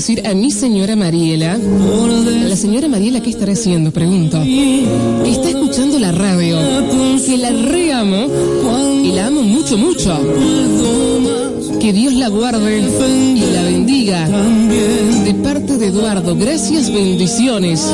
decir 0.00 0.26
a 0.26 0.32
mi 0.32 0.50
señora 0.50 0.96
Mariela. 0.96 1.58
La 1.58 2.56
señora 2.56 2.88
Mariela, 2.88 3.20
¿qué 3.20 3.28
estará 3.28 3.52
haciendo? 3.52 3.90
Pregunto. 3.90 4.42
Está 5.26 5.50
escuchando 5.50 5.98
la 5.98 6.10
radio. 6.10 6.56
Que 7.26 7.36
la 7.36 7.50
reamo 7.50 8.26
y 9.04 9.12
la 9.12 9.26
amo 9.26 9.42
mucho, 9.42 9.76
mucho. 9.76 10.18
Que 11.78 11.92
Dios 11.92 12.14
la 12.14 12.28
guarde 12.28 12.78
y 12.78 13.40
la 13.52 13.62
bendiga. 13.62 14.26
De 15.22 15.34
parte 15.34 15.76
de 15.76 15.88
Eduardo, 15.88 16.34
gracias, 16.34 16.90
bendiciones. 16.90 17.86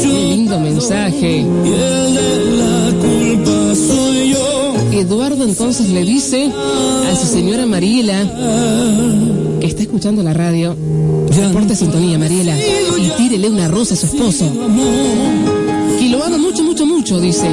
Qué 0.00 0.28
lindo 0.30 0.60
mensaje. 0.60 1.44
Eduardo 5.00 5.44
entonces 5.44 5.88
le 5.90 6.04
dice 6.04 6.50
a 7.10 7.16
su 7.16 7.26
señora 7.26 7.66
Mariela, 7.66 9.58
que 9.60 9.66
está 9.66 9.82
escuchando 9.82 10.22
la 10.22 10.32
radio, 10.32 10.76
reporte 11.30 11.74
sintonía 11.74 12.18
Mariela, 12.18 12.56
y 12.56 13.08
tírele 13.16 13.48
una 13.48 13.68
rosa 13.68 13.94
a 13.94 13.96
su 13.96 14.06
esposo. 14.06 14.50
Que 15.98 16.08
lo 16.08 16.22
ama 16.22 16.38
mucho, 16.38 16.62
mucho, 16.62 16.86
mucho, 16.86 17.20
dice. 17.20 17.48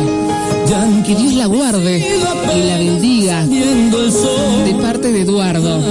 Que 1.05 1.15
Dios 1.15 1.33
la 1.33 1.47
guarde 1.47 2.05
y 2.55 2.63
la 2.63 2.77
bendiga 2.77 3.45
de 3.45 4.73
parte 4.81 5.11
de 5.11 5.21
Eduardo. 5.21 5.81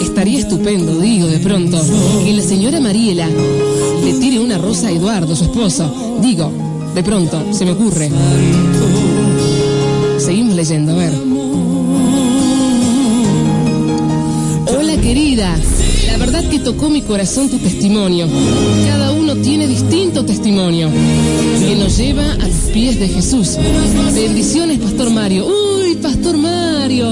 Estaría 0.00 0.38
estupendo, 0.38 1.00
digo, 1.00 1.26
de 1.26 1.38
pronto, 1.38 1.80
que 2.24 2.32
la 2.32 2.42
señora 2.42 2.80
Mariela 2.80 3.28
le 4.04 4.12
tire 4.14 4.38
una 4.38 4.56
rosa 4.56 4.88
a 4.88 4.92
Eduardo, 4.92 5.34
su 5.34 5.44
esposo. 5.44 6.18
Digo, 6.22 6.50
de 6.94 7.02
pronto, 7.02 7.52
se 7.52 7.64
me 7.64 7.72
ocurre 7.72 8.10
leyendo, 10.56 10.92
a 10.92 10.96
ver. 10.96 11.12
Hola 14.66 14.96
querida, 15.00 15.56
la 16.06 16.16
verdad 16.16 16.44
que 16.48 16.58
tocó 16.58 16.88
mi 16.88 17.02
corazón 17.02 17.48
tu 17.50 17.58
testimonio. 17.58 18.26
Cada 18.86 19.12
uno 19.12 19.36
tiene 19.36 19.66
distinto 19.66 20.24
testimonio 20.24 20.88
que 21.60 21.76
nos 21.76 21.96
lleva 21.98 22.32
a 22.32 22.36
los 22.48 22.70
pies 22.72 22.98
de 22.98 23.08
Jesús. 23.08 23.56
Bendiciones, 24.14 24.78
Pastor 24.78 25.10
Mario. 25.10 25.46
¡Uy, 25.46 25.96
Pastor 25.96 26.36
Mario! 26.38 27.06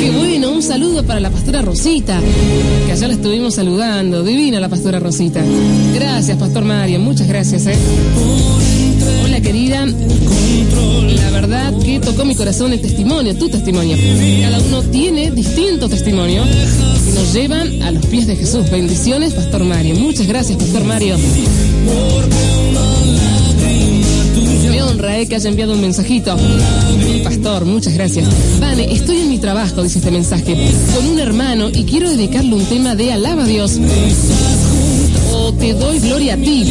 ¡Qué 0.00 0.12
bueno! 0.16 0.52
Un 0.52 0.62
saludo 0.62 1.02
para 1.04 1.20
la 1.20 1.30
pastora 1.30 1.62
Rosita, 1.62 2.20
que 2.86 2.92
allá 2.92 3.08
la 3.08 3.14
estuvimos 3.14 3.54
saludando. 3.54 4.22
Divina 4.22 4.60
la 4.60 4.68
pastora 4.68 5.00
Rosita. 5.00 5.42
Gracias, 5.94 6.38
Pastor 6.38 6.64
Mario. 6.64 7.00
Muchas 7.00 7.26
gracias. 7.26 7.66
¿eh? 7.66 7.76
Hola 9.24 9.40
querida, 9.40 9.86
la 9.86 11.30
verdad 11.30 11.72
que 11.78 12.00
tocó 12.00 12.24
mi 12.24 12.34
corazón 12.34 12.72
el 12.72 12.80
testimonio, 12.80 13.34
tu 13.36 13.48
testimonio. 13.48 13.96
Cada 14.42 14.58
uno 14.60 14.82
tiene 14.82 15.30
distinto 15.30 15.88
testimonio 15.88 16.42
y 16.44 17.14
nos 17.14 17.32
llevan 17.32 17.82
a 17.82 17.90
los 17.90 18.04
pies 18.06 18.26
de 18.26 18.36
Jesús. 18.36 18.70
Bendiciones, 18.70 19.34
Pastor 19.34 19.64
Mario. 19.64 19.94
Muchas 19.96 20.26
gracias, 20.26 20.58
Pastor 20.58 20.84
Mario. 20.84 21.16
Me 24.70 24.82
honra 24.82 25.24
que 25.26 25.36
haya 25.36 25.48
enviado 25.48 25.72
un 25.72 25.80
mensajito. 25.80 26.36
Pastor, 27.24 27.64
muchas 27.64 27.94
gracias. 27.94 28.26
Vale, 28.60 28.92
estoy 28.92 29.18
en 29.18 29.28
mi 29.28 29.38
trabajo, 29.38 29.82
dice 29.82 29.98
este 29.98 30.10
mensaje, 30.10 30.56
con 30.94 31.06
un 31.06 31.18
hermano 31.18 31.68
y 31.68 31.84
quiero 31.84 32.10
dedicarle 32.10 32.54
un 32.54 32.64
tema 32.64 32.94
de 32.94 33.12
Alaba 33.12 33.44
a 33.44 33.46
Dios. 33.46 33.78
O 35.32 35.52
te 35.54 35.74
doy 35.74 35.98
gloria 36.00 36.34
a 36.34 36.36
ti. 36.36 36.64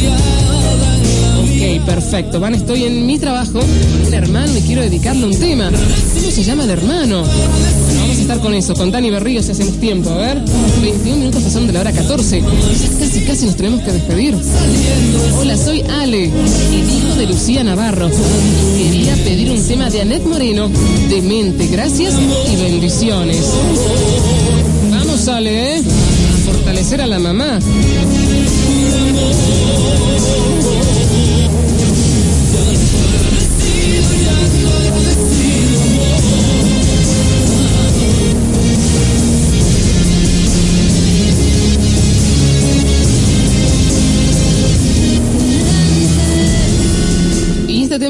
Perfecto. 1.86 2.40
Van, 2.40 2.54
estoy 2.54 2.84
en 2.84 3.06
mi 3.06 3.18
trabajo 3.18 3.60
un 4.06 4.14
hermano 4.14 4.56
y 4.56 4.62
quiero 4.62 4.82
dedicarle 4.82 5.26
un 5.26 5.38
tema. 5.38 5.70
¿Cómo 5.70 6.30
se 6.30 6.42
llama 6.42 6.64
el 6.64 6.70
hermano? 6.70 7.22
Vamos 7.22 8.18
a 8.18 8.20
estar 8.20 8.40
con 8.40 8.54
eso, 8.54 8.74
con 8.74 8.90
Dani 8.90 9.10
Berrío 9.10 9.42
si 9.42 9.52
hacemos 9.52 9.74
tiempo. 9.78 10.10
A 10.10 10.16
ver, 10.16 10.42
21 10.82 11.16
minutos 11.16 11.42
pasaron 11.42 11.66
de 11.66 11.72
la 11.72 11.80
hora 11.80 11.92
14. 11.92 12.40
Ya 12.40 12.98
casi, 12.98 13.20
casi 13.22 13.46
nos 13.46 13.56
tenemos 13.56 13.80
que 13.82 13.92
despedir. 13.92 14.36
Hola, 15.38 15.56
soy 15.56 15.82
Ale, 15.82 16.24
el 16.24 16.90
hijo 16.90 17.14
de 17.16 17.26
Lucía 17.26 17.64
Navarro. 17.64 18.10
Quería 18.76 19.14
pedir 19.16 19.50
un 19.50 19.66
tema 19.66 19.90
de 19.90 20.00
Anet 20.02 20.24
Moreno, 20.24 20.70
de 21.08 21.22
mente. 21.22 21.66
Gracias 21.68 22.14
y 22.52 22.56
bendiciones. 22.56 23.44
Vamos, 24.90 25.28
Ale, 25.28 25.76
¿eh? 25.76 25.82
A 25.82 26.52
fortalecer 26.52 27.00
a 27.00 27.06
la 27.06 27.18
mamá. 27.18 27.58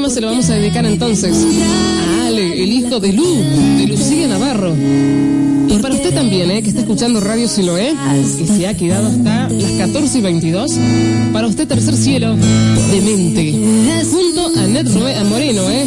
Se 0.09 0.21
lo 0.21 0.27
vamos 0.27 0.49
a 0.49 0.55
dedicar 0.55 0.85
entonces 0.85 1.35
a 1.35 2.27
Ale, 2.27 2.63
el 2.63 2.71
hijo 2.71 2.99
de 2.99 3.13
Lu, 3.13 3.35
de 3.77 3.87
Lucía 3.87 4.27
Navarro. 4.27 4.75
Y 4.75 5.77
para 5.81 5.93
usted 5.93 6.13
también, 6.13 6.49
¿eh? 6.49 6.63
que 6.63 6.69
está 6.69 6.81
escuchando 6.81 7.19
Radio 7.19 7.47
Siloé, 7.47 7.93
que 8.37 8.47
se 8.47 8.67
ha 8.67 8.75
quedado 8.75 9.07
hasta 9.07 9.49
las 9.49 9.71
14 9.73 10.17
y 10.17 10.21
22. 10.21 10.71
Para 11.31 11.47
usted, 11.47 11.67
Tercer 11.67 11.95
Cielo, 11.95 12.35
de 12.35 13.01
mente. 13.01 13.53
Junto 14.09 14.59
a 14.59 14.67
Ned 14.67 14.87
a 14.87 15.23
Moreno, 15.25 15.69
¿eh? 15.69 15.85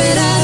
Esperar 0.00 0.39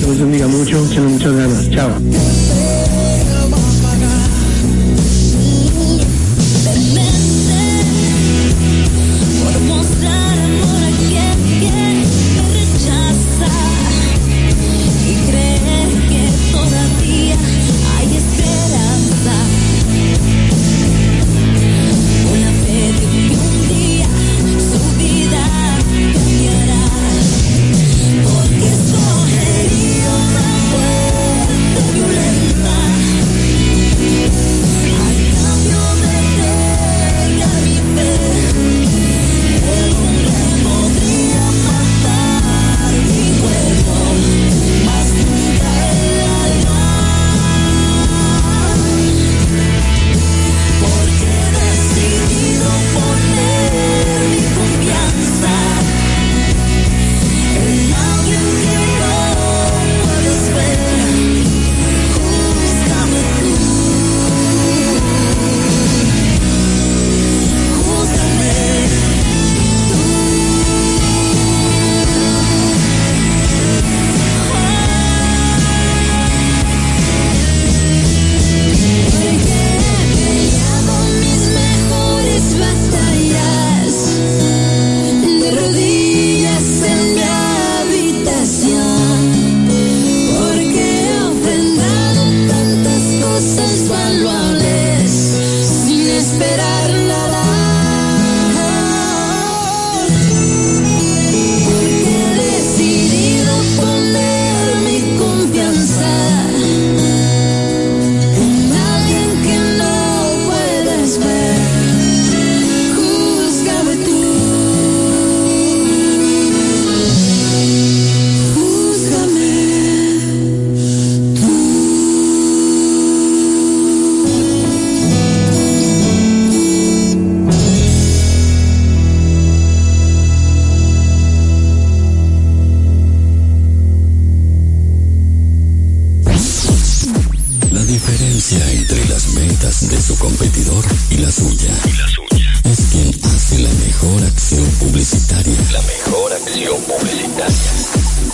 Que 0.00 0.06
les 0.10 0.18
bendiga 0.18 0.46
mucho, 0.46 0.85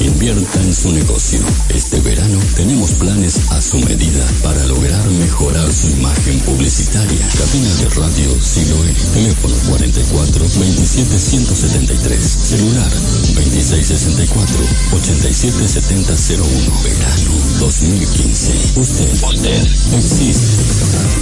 Invierta 0.00 0.60
en 0.60 0.74
su 0.74 0.90
negocio. 0.92 1.40
Este 1.68 2.00
verano 2.00 2.38
tenemos 2.56 2.90
planes 2.92 3.50
a 3.50 3.62
su 3.62 3.78
medida 3.78 4.26
para 4.42 4.64
lograr 4.66 5.08
mejorar 5.10 5.72
su 5.72 5.88
imagen 5.90 6.40
publicitaria. 6.40 7.28
Cabina 7.38 7.74
de 7.76 7.88
radio 7.90 8.40
Siloe. 8.42 8.92
Teléfono 9.14 9.54
44 9.68 10.46
27 10.58 11.18
173. 11.18 12.22
Celular 12.22 12.90
2664 12.90 14.56
877001. 14.92 16.82
Verano 16.82 17.30
2015. 17.60 18.80
Usted. 18.80 19.12
Usted. 19.22 19.66
Existe. 19.96 20.62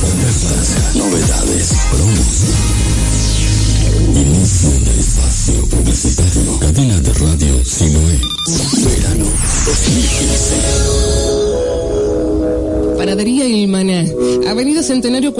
Ofertas. 0.02 0.94
Novedades. 0.96 1.72
Promos. 1.90 3.19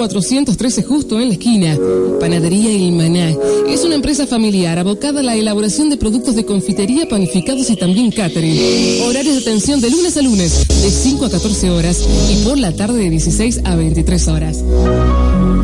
413 0.01 0.83
justo 0.83 1.19
en 1.19 1.27
la 1.27 1.33
esquina. 1.33 1.77
Panadería 2.19 2.71
El 2.71 2.91
Maná. 2.91 3.35
Es 3.69 3.83
una 3.83 3.95
empresa 3.95 4.25
familiar 4.25 4.79
abocada 4.79 5.19
a 5.19 5.23
la 5.23 5.35
elaboración 5.35 5.89
de 5.89 5.97
productos 5.97 6.35
de 6.35 6.45
confitería, 6.45 7.07
panificados 7.07 7.69
y 7.69 7.75
también 7.75 8.11
catering. 8.11 9.01
Horarios 9.03 9.35
de 9.35 9.41
atención 9.41 9.81
de 9.81 9.89
lunes 9.89 10.17
a 10.17 10.21
lunes, 10.21 10.67
de 10.67 10.89
5 10.89 11.25
a 11.25 11.29
14 11.29 11.69
horas 11.69 12.03
y 12.31 12.43
por 12.43 12.57
la 12.57 12.71
tarde 12.71 12.97
de 12.97 13.09
16 13.09 13.61
a 13.63 13.75
23 13.75 14.27
horas. 14.27 14.63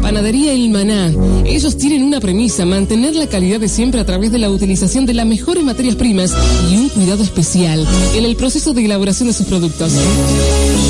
Panadería 0.07 0.53
El 0.53 0.69
Maná. 0.69 1.11
Ellos 1.45 1.75
tienen 1.75 2.01
una 2.01 2.21
premisa, 2.21 2.65
mantener 2.65 3.13
la 3.13 3.27
calidad 3.27 3.59
de 3.59 3.67
siempre 3.67 3.99
a 3.99 4.05
través 4.05 4.31
de 4.31 4.37
la 4.37 4.49
utilización 4.49 5.05
de 5.05 5.13
las 5.13 5.25
mejores 5.25 5.65
materias 5.65 5.95
primas 5.95 6.33
y 6.71 6.77
un 6.77 6.87
cuidado 6.87 7.23
especial 7.23 7.85
en 8.15 8.23
el 8.23 8.37
proceso 8.37 8.73
de 8.73 8.85
elaboración 8.85 9.27
de 9.27 9.33
sus 9.33 9.47
productos. 9.47 9.91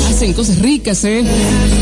Hacen 0.08 0.34
cosas 0.34 0.60
ricas, 0.60 1.04
¿eh? 1.04 1.24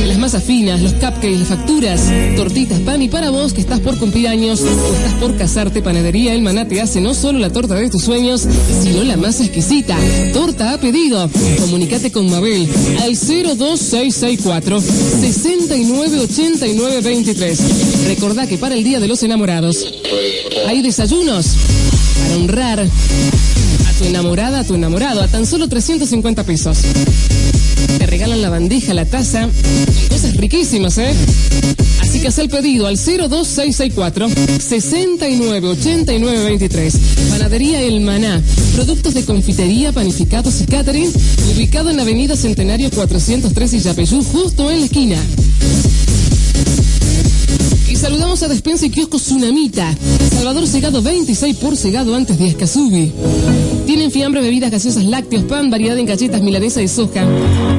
Las 0.06 0.16
masas 0.18 0.44
finas, 0.44 0.80
los 0.80 0.94
cupcakes, 0.94 1.38
las 1.38 1.48
facturas, 1.48 2.00
tortitas, 2.36 2.80
pan 2.80 3.02
y 3.02 3.08
para 3.08 3.28
vos 3.28 3.52
que 3.52 3.60
estás 3.60 3.80
por 3.80 3.98
cumplir 3.98 4.28
años 4.28 4.62
o 4.62 4.94
estás 4.94 5.12
por 5.20 5.36
casarte, 5.36 5.82
Panadería 5.82 6.32
El 6.32 6.40
Maná 6.40 6.66
te 6.66 6.80
hace 6.80 7.02
no 7.02 7.12
solo 7.12 7.38
la 7.38 7.50
torta 7.50 7.74
de 7.74 7.90
tus 7.90 8.02
sueños, 8.02 8.46
sino 8.82 9.04
la 9.04 9.18
más 9.18 9.40
exquisita. 9.40 9.98
Torta 10.32 10.72
a 10.72 10.80
pedido. 10.80 11.28
Comunicate 11.60 12.10
con 12.10 12.30
Mabel 12.30 12.66
al 13.02 13.14
02664 13.14 14.80
698923. 17.26 18.06
Recordá 18.06 18.46
que 18.46 18.56
para 18.58 18.74
el 18.76 18.84
Día 18.84 19.00
de 19.00 19.08
los 19.08 19.22
Enamorados 19.22 19.78
hay 20.66 20.82
desayunos 20.82 21.46
para 22.22 22.36
honrar 22.36 22.80
a 22.80 22.86
tu 23.98 24.04
enamorada, 24.04 24.60
a 24.60 24.64
tu 24.64 24.74
enamorado, 24.74 25.22
a 25.22 25.28
tan 25.28 25.46
solo 25.46 25.68
350 25.68 26.44
pesos. 26.44 26.78
Te 27.98 28.06
regalan 28.06 28.42
la 28.42 28.50
bandeja, 28.50 28.92
la 28.94 29.06
taza, 29.06 29.48
cosas 30.08 30.36
riquísimas, 30.36 30.98
¿eh? 30.98 31.12
Así 32.00 32.20
que 32.20 32.28
haz 32.28 32.38
el 32.38 32.48
pedido 32.48 32.86
al 32.86 32.94
02664 32.96 34.28
698923. 34.60 36.94
Panadería 37.30 37.82
El 37.82 38.00
Maná. 38.00 38.40
Productos 38.74 39.14
de 39.14 39.24
confitería, 39.24 39.90
panificados 39.92 40.60
y 40.60 40.66
catering. 40.66 41.10
Ubicado 41.54 41.90
en 41.90 41.98
Avenida 41.98 42.36
Centenario 42.36 42.90
403 42.90 43.72
y 43.72 43.80
Yapeyú, 43.80 44.22
justo 44.22 44.70
en 44.70 44.80
la 44.80 44.86
esquina. 44.86 45.20
Saludamos 47.96 48.42
a 48.42 48.48
Despensa 48.48 48.86
y 48.86 48.90
Kiosco 48.90 49.16
Tsunamita. 49.16 49.94
Salvador 50.30 50.66
Segado 50.66 51.00
26 51.00 51.56
por 51.56 51.76
Segado 51.76 52.14
antes 52.14 52.38
de 52.38 52.48
Escasubi. 52.48 53.10
Tienen 53.86 54.10
fiambre, 54.10 54.42
bebidas 54.42 54.70
gaseosas, 54.70 55.04
lácteos, 55.04 55.44
pan, 55.44 55.70
variedad 55.70 55.98
en 55.98 56.06
galletas, 56.06 56.42
milanesa 56.42 56.80
de 56.80 56.88
soja, 56.88 57.26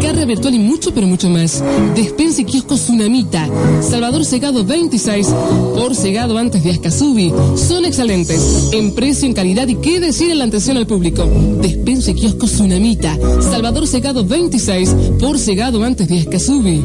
carne 0.01 0.25
virtual 0.25 0.55
y 0.55 0.59
mucho, 0.59 0.93
pero 0.93 1.05
mucho 1.05 1.29
más. 1.29 1.63
Despensa 1.95 2.41
y 2.41 2.45
Kiosco 2.45 2.75
Tsunamita. 2.75 3.47
Salvador 3.87 4.25
Segado 4.25 4.65
26 4.65 5.27
por 5.75 5.95
Segado 5.95 6.37
antes 6.37 6.63
de 6.63 6.71
Escasubi. 6.71 7.31
Son 7.55 7.85
excelentes 7.85 8.69
en 8.73 8.95
precio, 8.95 9.27
en 9.27 9.33
calidad 9.33 9.67
y 9.67 9.75
qué 9.75 9.99
decir 9.99 10.31
en 10.31 10.39
la 10.39 10.45
atención 10.45 10.77
al 10.77 10.87
público. 10.87 11.25
Despensa 11.61 12.11
y 12.11 12.15
Kiosco 12.15 12.47
Tsunamita. 12.47 13.17
Salvador 13.41 13.85
Segado 13.87 14.25
26 14.25 14.89
por 15.19 15.37
Segado 15.37 15.83
antes 15.83 16.07
de 16.07 16.17
Escasubi. 16.17 16.83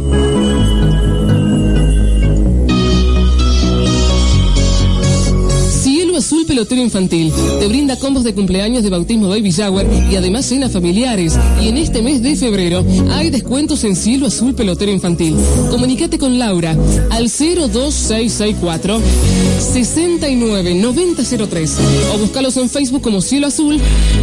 Pelotero 6.45 6.82
Infantil. 6.82 7.32
Te 7.61 7.68
brinda 7.68 7.99
combos 7.99 8.24
de 8.24 8.34
cumpleaños 8.34 8.82
de 8.82 8.90
bautismo 8.90 9.28
Baby 9.28 9.51
Shower 9.51 9.86
y 10.11 10.16
además 10.16 10.47
cenas 10.47 10.72
familiares. 10.72 11.38
Y 11.62 11.68
en 11.68 11.76
este 11.76 12.03
mes 12.03 12.22
de 12.22 12.36
febrero 12.36 12.84
hay 13.11 13.30
descuentos 13.30 13.84
en 13.84 13.97
Cielo 13.97 14.26
Azul 14.26 14.55
Pelotero 14.55 14.90
Infantil. 14.90 15.36
Comunícate 15.70 16.18
con 16.18 16.38
Laura 16.38 16.76
al 17.11 17.28
02664 17.28 19.01
699003 19.59 21.76
o 22.14 22.18
búscalos 22.18 22.57
en 22.57 22.68
Facebook 22.68 23.03
como 23.03 23.20
Cielo 23.20 23.47
Azul 23.47 23.80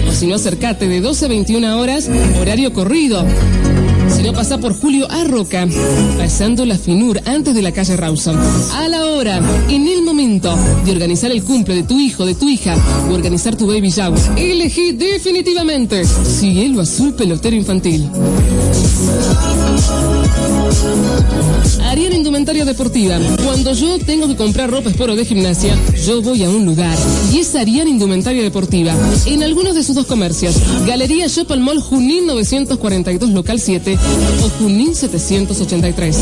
o 0.07 0.13
si 0.13 0.27
no 0.27 0.35
acercate 0.35 0.87
de 0.87 1.01
12 1.01 1.25
a 1.25 1.27
21 1.27 1.79
horas, 1.79 2.09
horario 2.39 2.73
corrido. 2.73 3.25
Si 4.15 4.23
no 4.23 4.33
pasa 4.33 4.57
por 4.57 4.73
Julio 4.73 5.09
Arroca, 5.09 5.67
pasando 6.17 6.65
la 6.65 6.77
Finur 6.77 7.21
antes 7.25 7.53
de 7.53 7.61
la 7.61 7.71
calle 7.71 7.95
Rawson. 7.95 8.37
A 8.75 8.87
la 8.87 9.05
hora, 9.05 9.39
en 9.69 9.87
el 9.87 10.01
momento 10.01 10.57
de 10.85 10.91
organizar 10.91 11.31
el 11.31 11.43
cumple 11.43 11.75
de 11.75 11.83
tu 11.83 11.99
hijo, 11.99 12.25
de 12.25 12.35
tu 12.35 12.49
hija 12.49 12.75
o 13.09 13.13
organizar 13.13 13.55
tu 13.55 13.67
baby 13.67 13.89
shower, 13.89 14.19
elegí 14.37 14.93
definitivamente 14.93 16.03
Cielo 16.05 16.81
Azul 16.81 17.13
Pelotero 17.13 17.55
Infantil. 17.55 18.09
Ariana 21.83 22.15
Indumentaria 22.29 22.63
Deportiva. 22.63 23.19
Cuando 23.43 23.73
yo 23.73 23.97
tengo 24.05 24.27
que 24.27 24.35
comprar 24.35 24.69
ropa 24.69 24.91
esporo 24.91 25.15
de 25.15 25.25
gimnasia, 25.25 25.75
yo 26.05 26.21
voy 26.21 26.43
a 26.43 26.49
un 26.51 26.63
lugar. 26.63 26.95
Y 27.33 27.39
es 27.39 27.55
Ariana 27.55 27.89
Indumentaria 27.89 28.43
Deportiva. 28.43 28.93
En 29.25 29.41
algunos 29.41 29.73
de 29.73 29.83
sus 29.83 29.95
dos 29.95 30.05
comercios. 30.05 30.53
Galería 30.85 31.25
Shop 31.25 31.51
al 31.51 31.59
Mall 31.59 31.81
Junín 31.81 32.27
942 32.27 33.31
Local 33.31 33.59
7 33.59 33.97
o 34.43 34.49
Junín 34.61 34.93
783. 34.93 36.17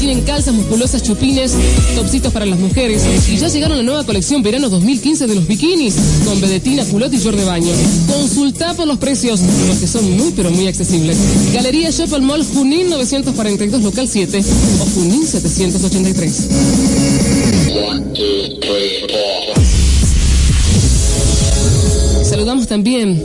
Tienen 0.00 0.22
calzas 0.22 0.52
musculosas, 0.52 1.04
chupines, 1.04 1.52
topsitos 1.94 2.32
para 2.32 2.44
las 2.44 2.58
mujeres. 2.58 3.04
Y 3.30 3.36
ya 3.36 3.46
llegaron 3.46 3.76
la 3.76 3.84
nueva 3.84 4.02
colección 4.02 4.42
verano 4.42 4.68
2015 4.68 5.28
de 5.28 5.34
los 5.36 5.46
bikinis. 5.46 5.94
Con 6.24 6.40
vedetina, 6.40 6.84
culotte 6.86 7.14
y 7.14 7.18
short 7.18 7.36
de 7.38 7.44
baño. 7.44 7.70
Consulta 8.08 8.74
por 8.74 8.88
los 8.88 8.98
precios, 8.98 9.40
porque 9.68 9.86
son 9.86 10.10
muy 10.16 10.32
pero 10.32 10.50
muy 10.50 10.66
accesibles. 10.66 11.16
Galería 11.54 11.90
Shop 11.90 12.12
al 12.14 12.22
Mall 12.22 12.44
Junín 12.44 12.90
942 12.90 13.82
Local 13.82 14.08
7 14.08 14.44
o 14.80 14.84
Junín 14.96 15.22
783. 15.22 15.35
783. 15.44 17.82
One, 17.84 18.14
two, 18.14 18.58
three, 18.62 19.06
Saludamos 22.36 22.66
también 22.66 23.24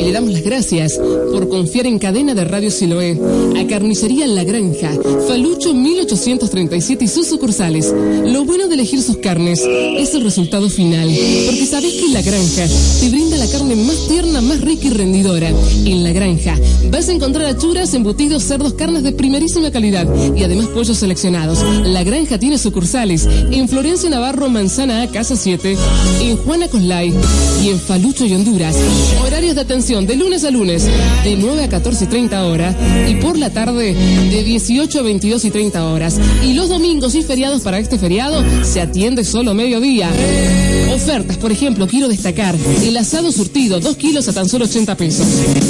y 0.00 0.02
le 0.02 0.10
damos 0.10 0.32
las 0.32 0.42
gracias 0.42 0.98
por 1.32 1.48
confiar 1.48 1.86
en 1.86 2.00
cadena 2.00 2.34
de 2.34 2.44
Radio 2.44 2.72
Siloé, 2.72 3.16
a 3.56 3.66
Carnicería 3.68 4.26
La 4.26 4.42
Granja, 4.42 4.90
Falucho 5.28 5.72
1837 5.74 7.04
y 7.04 7.08
sus 7.08 7.28
sucursales. 7.28 7.94
Lo 8.24 8.44
bueno 8.44 8.66
de 8.66 8.74
elegir 8.74 9.00
sus 9.00 9.18
carnes 9.18 9.62
es 9.64 10.12
el 10.14 10.24
resultado 10.24 10.68
final, 10.70 11.08
porque 11.46 11.66
sabes 11.66 11.92
que 11.92 12.08
La 12.08 12.22
Granja 12.22 12.66
te 13.00 13.08
brinda 13.10 13.36
la 13.36 13.46
carne 13.46 13.76
más 13.76 14.08
tierna, 14.08 14.40
más 14.40 14.60
rica 14.60 14.88
y 14.88 14.90
rendidora. 14.90 15.52
En 15.84 16.02
La 16.02 16.10
Granja 16.10 16.56
vas 16.90 17.08
a 17.08 17.12
encontrar 17.12 17.46
achuras, 17.46 17.94
embutidos, 17.94 18.42
cerdos, 18.42 18.74
carnes 18.74 19.04
de 19.04 19.12
primerísima 19.12 19.70
calidad 19.70 20.06
y 20.36 20.42
además 20.42 20.66
pollos 20.66 20.98
seleccionados. 20.98 21.64
La 21.84 22.02
Granja 22.02 22.38
tiene 22.38 22.58
sucursales 22.58 23.28
en 23.52 23.68
Florencia 23.68 24.10
Navarro, 24.10 24.48
Manzana 24.48 25.02
A, 25.02 25.06
Casa 25.06 25.36
7, 25.36 25.76
en 26.22 26.36
Juana 26.38 26.66
Coslay 26.66 27.14
y 27.62 27.68
en 27.68 27.78
Falucho 27.78 28.26
y 28.26 28.32
Honduras. 28.48 28.76
Horarios 29.22 29.56
de 29.56 29.60
atención 29.60 30.06
de 30.06 30.16
lunes 30.16 30.42
a 30.44 30.50
lunes 30.50 30.86
de 31.22 31.36
9 31.36 31.64
a 31.64 31.68
14 31.68 32.04
y 32.04 32.06
30 32.06 32.46
horas 32.46 32.74
y 33.06 33.16
por 33.16 33.36
la 33.36 33.50
tarde 33.50 33.94
de 33.94 34.42
18 34.42 35.00
a 35.00 35.02
22 35.02 35.44
y 35.44 35.50
30 35.50 35.84
horas. 35.84 36.18
Y 36.42 36.54
los 36.54 36.70
domingos 36.70 37.14
y 37.14 37.22
feriados 37.22 37.60
para 37.60 37.78
este 37.78 37.98
feriado 37.98 38.42
se 38.64 38.80
atiende 38.80 39.24
solo 39.24 39.52
mediodía. 39.52 40.08
Ofertas, 40.92 41.36
por 41.36 41.52
ejemplo, 41.52 41.86
quiero 41.86 42.08
destacar 42.08 42.56
el 42.82 42.96
asado 42.96 43.30
surtido, 43.30 43.78
2 43.78 43.96
kilos 43.96 44.28
a 44.28 44.32
tan 44.32 44.48
solo 44.48 44.64
80 44.64 44.96
pesos. 44.96 45.26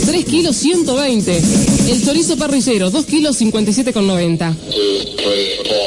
3 0.07 0.25
kilos 0.25 0.57
120. 0.57 1.43
El 1.89 2.05
chorizo 2.05 2.37
parrillero, 2.37 2.91
2 2.91 3.05
kilos 3.05 3.41
57,90. 3.41 4.55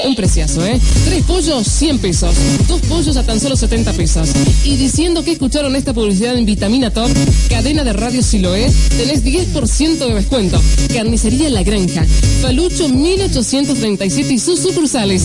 Un 0.05 0.15
preciazo, 0.15 0.65
¿eh? 0.65 0.79
3 1.05 1.23
pollos, 1.23 1.67
100 1.67 1.99
pesos. 1.99 2.35
2 2.67 2.81
pollos 2.81 3.15
a 3.17 3.23
tan 3.23 3.39
solo 3.39 3.55
70 3.55 3.93
pesos. 3.93 4.29
Y 4.65 4.75
diciendo 4.75 5.23
que 5.23 5.31
escucharon 5.31 5.75
esta 5.75 5.93
publicidad 5.93 6.37
en 6.37 6.45
Vitamina 6.45 6.91
Top, 6.91 7.09
cadena 7.49 7.83
de 7.83 7.93
radio 7.93 8.21
Siloé, 8.21 8.71
tenés 8.97 9.23
10% 9.23 9.97
de 9.97 10.13
descuento. 10.13 10.61
Carnicería 10.93 11.49
La 11.49 11.63
Granja, 11.63 12.05
Falucho 12.41 12.89
1837 12.89 14.33
y 14.33 14.39
sus 14.39 14.59
sucursales. 14.59 15.23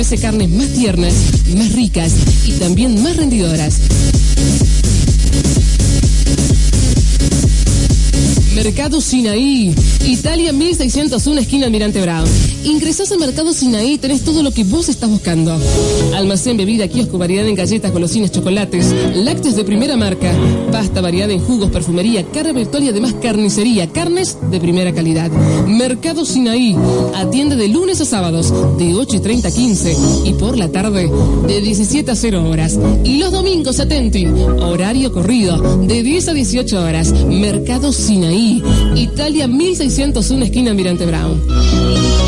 Ofrece 0.00 0.22
carnes 0.22 0.48
más 0.48 0.68
tiernas, 0.68 1.12
más 1.54 1.72
ricas 1.74 2.14
y 2.46 2.52
también 2.52 3.02
más 3.02 3.18
rendidoras. 3.18 4.29
Mercado 8.54 9.00
Sinaí, 9.00 9.72
Italia 10.06 10.52
1601, 10.52 11.40
esquina 11.40 11.66
Almirante 11.66 12.00
Brown. 12.02 12.28
Ingresás 12.64 13.12
al 13.12 13.20
Mercado 13.20 13.52
Sinaí 13.52 13.96
tenés 13.96 14.22
todo 14.22 14.42
lo 14.42 14.50
que 14.50 14.64
vos 14.64 14.88
estás 14.88 15.08
buscando. 15.08 15.56
Almacén, 16.14 16.56
bebida, 16.56 16.88
kiosco, 16.88 17.16
variedad 17.16 17.46
en 17.46 17.54
galletas, 17.54 17.92
golosinas, 17.92 18.32
chocolates, 18.32 18.92
lácteos 19.14 19.54
de 19.54 19.64
primera 19.64 19.96
marca, 19.96 20.32
pasta, 20.72 21.00
variedad 21.00 21.30
en 21.30 21.38
jugos, 21.38 21.70
perfumería, 21.70 22.24
carne 22.24 22.52
virtual 22.52 22.82
y 22.82 22.88
además 22.88 23.14
carnicería, 23.22 23.86
carnes 23.86 24.36
de 24.50 24.58
primera 24.58 24.92
calidad. 24.92 25.30
Mercado 25.68 26.24
Sinaí, 26.24 26.76
atiende 27.14 27.54
de 27.54 27.68
lunes 27.68 28.00
a 28.00 28.04
sábados, 28.04 28.52
de 28.78 28.94
8 28.94 29.16
y 29.16 29.20
30 29.20 29.48
a 29.48 29.52
15 29.52 29.96
y 30.24 30.32
por 30.34 30.58
la 30.58 30.68
tarde, 30.68 31.08
de 31.46 31.60
17 31.60 32.10
a 32.10 32.16
0 32.16 32.50
horas. 32.50 32.78
Y 33.04 33.18
los 33.18 33.30
domingos, 33.30 33.78
atenti, 33.78 34.26
horario 34.26 35.12
corrido, 35.12 35.78
de 35.78 36.02
10 36.02 36.28
a 36.28 36.34
18 36.34 36.82
horas. 36.82 37.12
Mercado 37.28 37.92
Sinaí. 37.92 38.39
Italia 38.94 39.46
1601, 39.46 40.44
esquina 40.44 40.72
Mirante 40.74 41.04
Brown. 41.06 42.19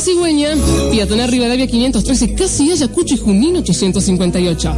La 0.00 0.06
Cigüeña, 0.06 0.56
Piatonar 0.90 1.30
Rivadavia 1.30 1.66
513, 1.66 2.32
casi 2.32 2.72
Ayacucho 2.72 3.16
y 3.16 3.18
Junín 3.18 3.58
858. 3.58 4.74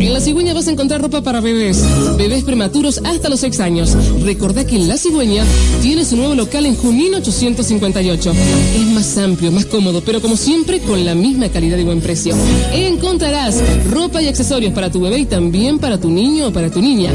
En 0.00 0.12
La 0.12 0.20
Cigüeña 0.20 0.54
vas 0.54 0.68
a 0.68 0.70
encontrar 0.70 1.02
ropa 1.02 1.22
para 1.22 1.40
bebés, 1.40 1.82
bebés 2.16 2.44
prematuros 2.44 3.00
hasta 3.02 3.28
los 3.28 3.40
6 3.40 3.58
años. 3.58 3.96
Recordá 4.22 4.64
que 4.64 4.78
La 4.78 4.96
Cigüeña 4.96 5.44
tiene 5.82 6.04
su 6.04 6.16
nuevo 6.16 6.36
local 6.36 6.66
en 6.66 6.76
Junín 6.76 7.16
858. 7.16 8.32
Es 8.76 8.86
más 8.92 9.18
amplio, 9.18 9.50
más 9.50 9.66
cómodo, 9.66 10.02
pero 10.06 10.22
como 10.22 10.36
siempre 10.36 10.78
con 10.82 11.04
la 11.04 11.16
misma 11.16 11.48
calidad 11.48 11.76
y 11.76 11.82
buen 11.82 12.00
precio. 12.00 12.36
Encontrarás 12.72 13.60
ropa 13.90 14.22
y 14.22 14.28
accesorios 14.28 14.72
para 14.72 14.88
tu 14.88 15.00
bebé 15.00 15.18
y 15.18 15.26
también 15.26 15.80
para 15.80 15.98
tu 15.98 16.10
niño 16.10 16.46
o 16.46 16.52
para 16.52 16.70
tu 16.70 16.80
niña. 16.80 17.10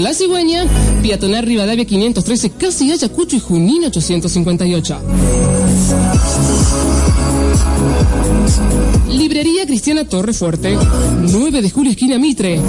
La 0.00 0.14
Cigüeña, 0.14 0.64
Piatonar 1.02 1.44
Rivadavia 1.44 1.84
513, 1.84 2.50
casi 2.50 2.92
Ayacucho 2.92 3.34
y 3.34 3.40
Junín 3.40 3.84
858. 3.84 4.98
Librería 9.10 9.66
Cristiana 9.66 10.04
Torre 10.04 10.32
Fuerte, 10.32 10.76
9 11.20 11.62
de 11.62 11.70
julio, 11.70 11.90
esquina 11.90 12.18
Mitre. 12.18 12.60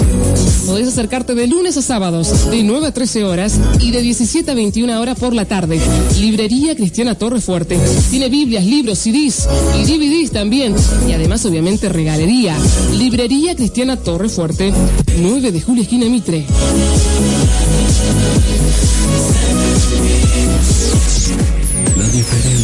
Podés 0.66 0.88
acercarte 0.88 1.34
de 1.34 1.46
lunes 1.46 1.76
a 1.76 1.82
sábados, 1.82 2.50
de 2.50 2.62
9 2.62 2.88
a 2.88 2.94
13 2.94 3.24
horas 3.24 3.58
y 3.80 3.90
de 3.90 4.02
17 4.02 4.50
a 4.50 4.54
21 4.54 5.00
horas 5.00 5.18
por 5.18 5.34
la 5.34 5.44
tarde. 5.44 5.80
Librería 6.18 6.74
Cristiana 6.74 7.14
Torre 7.14 7.40
Fuerte. 7.40 7.78
Tiene 8.10 8.28
Biblias, 8.28 8.64
libros, 8.64 8.98
CDs 8.98 9.48
y 9.78 9.84
DVDs 9.84 10.30
también. 10.30 10.74
Y 11.08 11.12
además, 11.12 11.44
obviamente, 11.46 11.88
regalería. 11.88 12.56
Librería 12.98 13.54
Cristiana 13.54 13.96
Torre 13.96 14.28
Fuerte, 14.28 14.72
9 15.18 15.52
de 15.52 15.60
julio, 15.60 15.82
esquina 15.82 16.06
Mitre. 16.06 16.46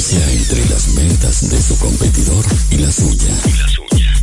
Diferencia 0.06 0.32
entre 0.32 0.68
las 0.68 0.94
ventas 0.94 1.50
de 1.50 1.60
su 1.60 1.76
competidor 1.78 2.44
y 2.70 2.76
la 2.76 2.92
suya, 2.92 3.34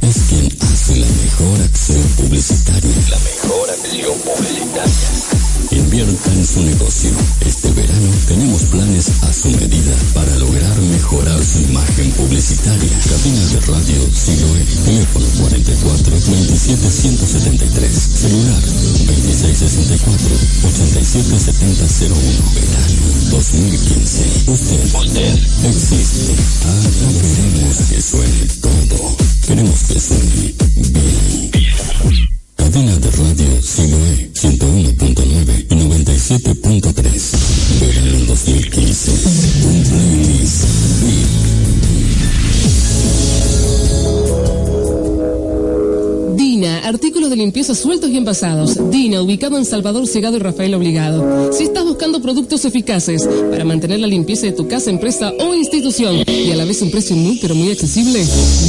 es 0.02 0.16
quien 0.30 0.58
hace 0.62 0.96
la 0.96 1.08
mejor 1.08 1.62
acción 1.62 2.04
publicitaria. 2.18 2.96
La 3.10 3.20
mejor 3.20 3.70
acción 3.70 4.18
publicitaria. 4.20 5.63
Invierta 5.72 6.32
en 6.34 6.46
su 6.46 6.62
negocio. 6.64 7.12
Este 7.42 7.72
verano 7.72 8.10
tenemos 8.28 8.64
planes 8.64 9.12
a 9.24 9.34
su 9.34 9.50
medida 9.52 9.96
para 10.14 10.36
lograr 10.38 10.80
mejorar 10.82 11.44
su 11.44 11.60
imagen 11.62 12.12
publicitaria. 12.12 13.00
Cabina 13.10 13.46
de 13.48 13.60
radio 13.62 14.10
Siloe. 14.14 14.66
Teléfono 14.86 15.26
44 15.40 16.16
27 16.30 16.90
173. 16.90 17.94
Celular 17.94 18.62
2664 18.62 20.36
877001. 20.64 22.16
Verano 22.54 23.02
2015. 23.32 24.52
Usted, 24.52 24.84
usted 24.96 25.40
existe. 25.66 26.36
Ah, 26.66 26.82
no 27.02 27.10
queremos 27.20 27.78
que 27.90 28.02
suene 28.02 28.48
todo. 28.62 29.16
Queremos 29.48 29.84
que 29.84 30.00
suene 30.00 30.54
bien. 30.92 31.52
Cadena 32.56 32.96
de 32.98 33.12
limpieza 47.54 47.76
sueltos 47.76 48.10
y 48.10 48.18
envasados. 48.18 48.90
Dina, 48.90 49.22
ubicado 49.22 49.60
en 49.60 49.66
Salvador 49.66 50.08
Segado 50.08 50.38
y 50.38 50.40
Rafael 50.40 50.74
Obligado. 50.74 51.54
Si 51.54 51.66
estás 51.66 51.84
buscando 51.84 52.20
productos 52.20 52.66
eficaces 52.66 53.30
para 53.52 53.64
mantener 53.64 54.00
la 54.00 54.08
limpieza 54.08 54.48
de 54.48 54.54
tu 54.54 54.68
casa, 54.68 54.90
empresa 54.90 55.32
o 55.40 55.54
institución 55.54 56.24
y 56.26 56.50
a 56.50 56.56
la 56.56 56.66
vez 56.66 56.82
un 56.82 56.90
precio 56.90 57.16
muy 57.16 57.38
pero 57.38 57.54
muy 57.54 57.70
accesible, 57.70 58.26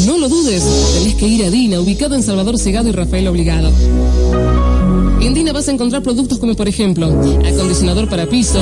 no 0.07 0.19
lo 0.19 0.29
dudes, 0.29 0.63
tenés 0.99 1.15
que 1.15 1.27
ir 1.27 1.45
a 1.45 1.51
Dina, 1.51 1.81
ubicado 1.81 2.15
en 2.15 2.23
Salvador 2.23 2.59
Segado 2.59 2.91
y 2.91 2.93
Rafael 2.93 3.27
Obligado. 3.27 3.73
En 5.25 5.33
Dina 5.33 5.55
vas 5.55 5.69
a 5.69 5.73
encontrar 5.73 6.03
productos 6.03 6.39
como 6.39 6.55
por 6.55 6.69
ejemplo 6.69 7.07
acondicionador 7.07 8.11
para 8.11 8.27
piso, 8.27 8.61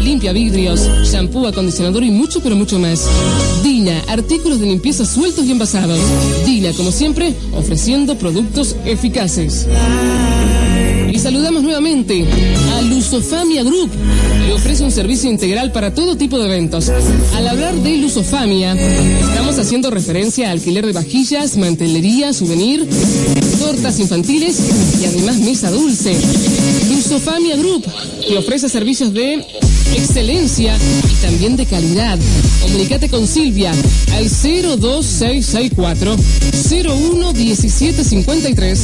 limpia 0.00 0.32
vidrios, 0.32 0.88
shampoo, 1.04 1.48
acondicionador 1.48 2.04
y 2.04 2.12
mucho 2.12 2.40
pero 2.40 2.54
mucho 2.54 2.78
más. 2.78 3.08
Dina, 3.64 4.04
artículos 4.06 4.60
de 4.60 4.66
limpieza 4.66 5.04
sueltos 5.04 5.46
y 5.46 5.50
envasados. 5.50 5.98
Dina, 6.44 6.72
como 6.74 6.92
siempre, 6.92 7.34
ofreciendo 7.52 8.16
productos 8.16 8.76
eficaces. 8.84 9.66
Saludamos 11.26 11.64
nuevamente 11.64 12.24
a 12.76 12.82
Lusofamia 12.82 13.64
Group. 13.64 13.90
Le 14.46 14.52
ofrece 14.52 14.84
un 14.84 14.92
servicio 14.92 15.28
integral 15.28 15.72
para 15.72 15.92
todo 15.92 16.16
tipo 16.16 16.38
de 16.38 16.46
eventos. 16.46 16.88
Al 17.34 17.48
hablar 17.48 17.74
de 17.74 17.96
Lusofamia, 17.96 18.74
estamos 18.74 19.58
haciendo 19.58 19.90
referencia 19.90 20.46
a 20.46 20.52
alquiler 20.52 20.86
de 20.86 20.92
vajillas, 20.92 21.56
mantelería, 21.56 22.32
souvenir, 22.32 22.88
tortas 23.58 23.98
infantiles 23.98 24.56
y 25.02 25.04
además 25.06 25.38
mesa 25.38 25.72
dulce. 25.72 26.16
Lusofamia 26.90 27.56
Group, 27.56 27.84
que 28.28 28.38
ofrece 28.38 28.68
servicios 28.68 29.12
de 29.12 29.44
excelencia 29.96 30.78
también 31.26 31.56
de 31.56 31.66
calidad. 31.66 32.16
Comunicate 32.62 33.08
con 33.08 33.26
Silvia 33.26 33.72
al 34.12 34.28
02664 34.28 36.16
011753 36.16 38.80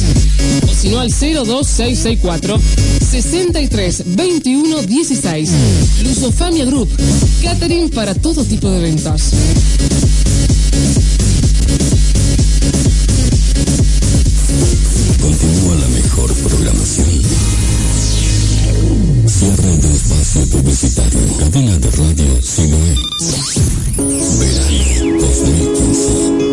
o 0.69 0.73
si 0.73 0.89
no 0.89 0.99
al 0.99 1.07
02664 1.07 2.59
632116. 3.11 5.51
Lusofamia 6.03 6.65
Group, 6.65 6.89
catering 7.41 7.89
para 7.89 8.13
todo 8.13 8.43
tipo 8.43 8.69
de 8.69 8.79
eventos. 8.79 9.21
Continúa 15.21 15.75
la 15.75 15.87
mejor 15.87 16.33
programación 16.33 17.07
cierre 19.43 19.77
de 19.77 19.91
espacio 19.91 20.41
publicitario. 20.47 21.19
Cadena 21.37 21.77
de 21.77 21.91
radio 21.91 22.41
Sinoé. 22.41 22.95
Verano 24.39 25.19
2015. 25.19 26.43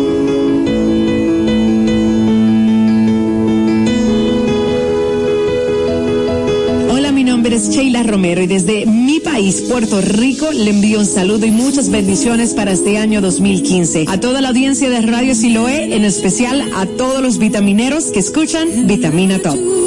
es 7.53 7.69
Sheila 7.69 8.03
Romero 8.03 8.41
y 8.41 8.47
desde 8.47 8.85
mi 8.85 9.19
país, 9.19 9.61
Puerto 9.67 9.99
Rico, 9.99 10.53
le 10.53 10.69
envío 10.69 10.99
un 10.99 11.05
saludo 11.05 11.45
y 11.45 11.51
muchas 11.51 11.89
bendiciones 11.89 12.53
para 12.53 12.71
este 12.71 12.97
año 12.97 13.19
2015. 13.19 14.05
A 14.07 14.19
toda 14.21 14.39
la 14.39 14.49
audiencia 14.49 14.89
de 14.89 15.01
Radio 15.01 15.35
Siloe 15.35 15.93
en 15.93 16.05
especial 16.05 16.63
a 16.75 16.85
todos 16.85 17.21
los 17.21 17.39
vitamineros 17.39 18.05
que 18.05 18.19
escuchan 18.19 18.87
Vitamina 18.87 19.39
Top. 19.39 19.80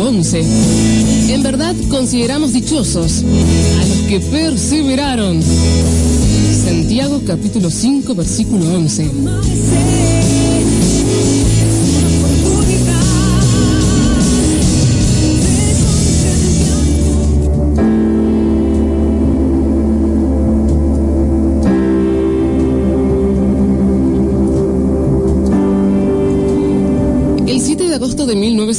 11. 0.00 0.44
En 1.30 1.42
verdad 1.42 1.74
consideramos 1.88 2.52
dichosos 2.52 3.22
a 3.80 3.86
los 3.86 3.98
que 4.08 4.20
perseveraron. 4.20 5.42
Santiago, 6.64 7.20
capítulo 7.26 7.70
5, 7.70 8.14
versículo 8.14 8.74
11. 8.74 9.10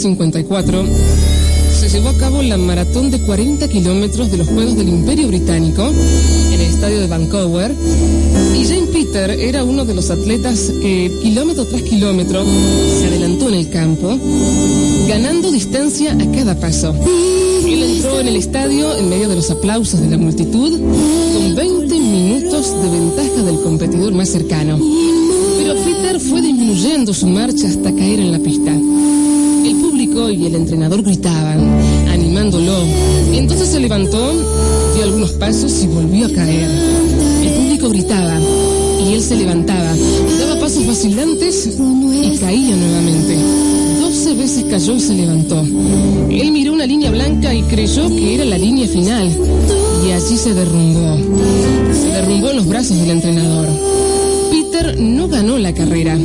1954 0.05 0.85
se 1.77 1.89
llevó 1.89 2.09
a 2.09 2.13
cabo 2.13 2.41
la 2.41 2.57
maratón 2.57 3.11
de 3.11 3.19
40 3.19 3.67
kilómetros 3.67 4.31
de 4.31 4.37
los 4.37 4.47
Juegos 4.47 4.77
del 4.77 4.87
Imperio 4.87 5.27
Británico 5.27 5.87
en 5.87 6.53
el 6.53 6.61
estadio 6.61 7.01
de 7.01 7.07
Vancouver. 7.07 7.73
Y 8.57 8.63
Jane 8.65 8.87
Peter 8.93 9.29
era 9.31 9.63
uno 9.65 9.83
de 9.83 9.93
los 9.95 10.09
atletas 10.09 10.71
que 10.81 11.11
kilómetro 11.21 11.65
tras 11.65 11.81
kilómetro 11.81 12.45
se 12.45 13.07
adelantó 13.07 13.49
en 13.49 13.55
el 13.55 13.69
campo, 13.69 14.17
ganando 15.09 15.51
distancia 15.51 16.13
a 16.13 16.31
cada 16.31 16.57
paso. 16.57 16.95
Él 17.67 17.83
entró 17.83 18.21
en 18.21 18.29
el 18.29 18.37
estadio 18.37 18.95
en 18.95 19.09
medio 19.09 19.27
de 19.27 19.35
los 19.35 19.51
aplausos 19.51 19.99
de 19.99 20.09
la 20.09 20.17
multitud 20.17 20.79
con 20.79 21.55
20 21.55 21.99
minutos 21.99 22.73
de 22.81 22.89
ventaja 22.89 23.43
del 23.43 23.59
competidor 23.61 24.13
más 24.13 24.29
cercano. 24.29 24.79
Pero 25.57 25.75
Peter 25.75 26.19
fue 26.21 26.41
disminuyendo 26.41 27.13
su 27.13 27.27
marcha 27.27 27.67
hasta 27.67 27.93
caer 27.93 28.19
en 28.19 28.31
la 28.31 28.39
pista. 28.39 28.73
Y 30.09 30.45
el 30.45 30.55
entrenador 30.55 31.03
gritaban, 31.03 31.59
animándolo. 32.09 32.83
Entonces 33.31 33.69
se 33.69 33.79
levantó, 33.79 34.33
dio 34.95 35.03
algunos 35.03 35.31
pasos 35.33 35.83
y 35.83 35.87
volvió 35.87 36.25
a 36.25 36.31
caer. 36.31 36.69
El 37.43 37.53
público 37.53 37.89
gritaba 37.89 38.39
y 39.05 39.13
él 39.13 39.21
se 39.21 39.35
levantaba, 39.35 39.95
daba 40.39 40.59
pasos 40.59 40.85
vacilantes 40.85 41.77
y 41.77 42.37
caía 42.37 42.75
nuevamente. 42.75 43.37
Doce 44.01 44.33
veces 44.33 44.65
cayó 44.69 44.95
y 44.95 44.99
se 44.99 45.13
levantó. 45.13 45.61
Él 45.61 46.51
miró 46.51 46.73
una 46.73 46.85
línea 46.85 47.11
blanca 47.11 47.53
y 47.53 47.61
creyó 47.63 48.07
que 48.09 48.35
era 48.35 48.45
la 48.45 48.57
línea 48.57 48.87
final. 48.87 49.29
Y 50.05 50.11
allí 50.11 50.37
se 50.37 50.53
derrumbó. 50.53 51.17
Se 51.93 52.07
derrumbó 52.07 52.49
en 52.49 52.55
los 52.57 52.67
brazos 52.67 52.97
del 52.97 53.11
entrenador. 53.11 53.67
Peter 54.51 54.99
no 54.99 55.27
ganó 55.27 55.57
la 55.57 55.73
carrera. 55.73 56.17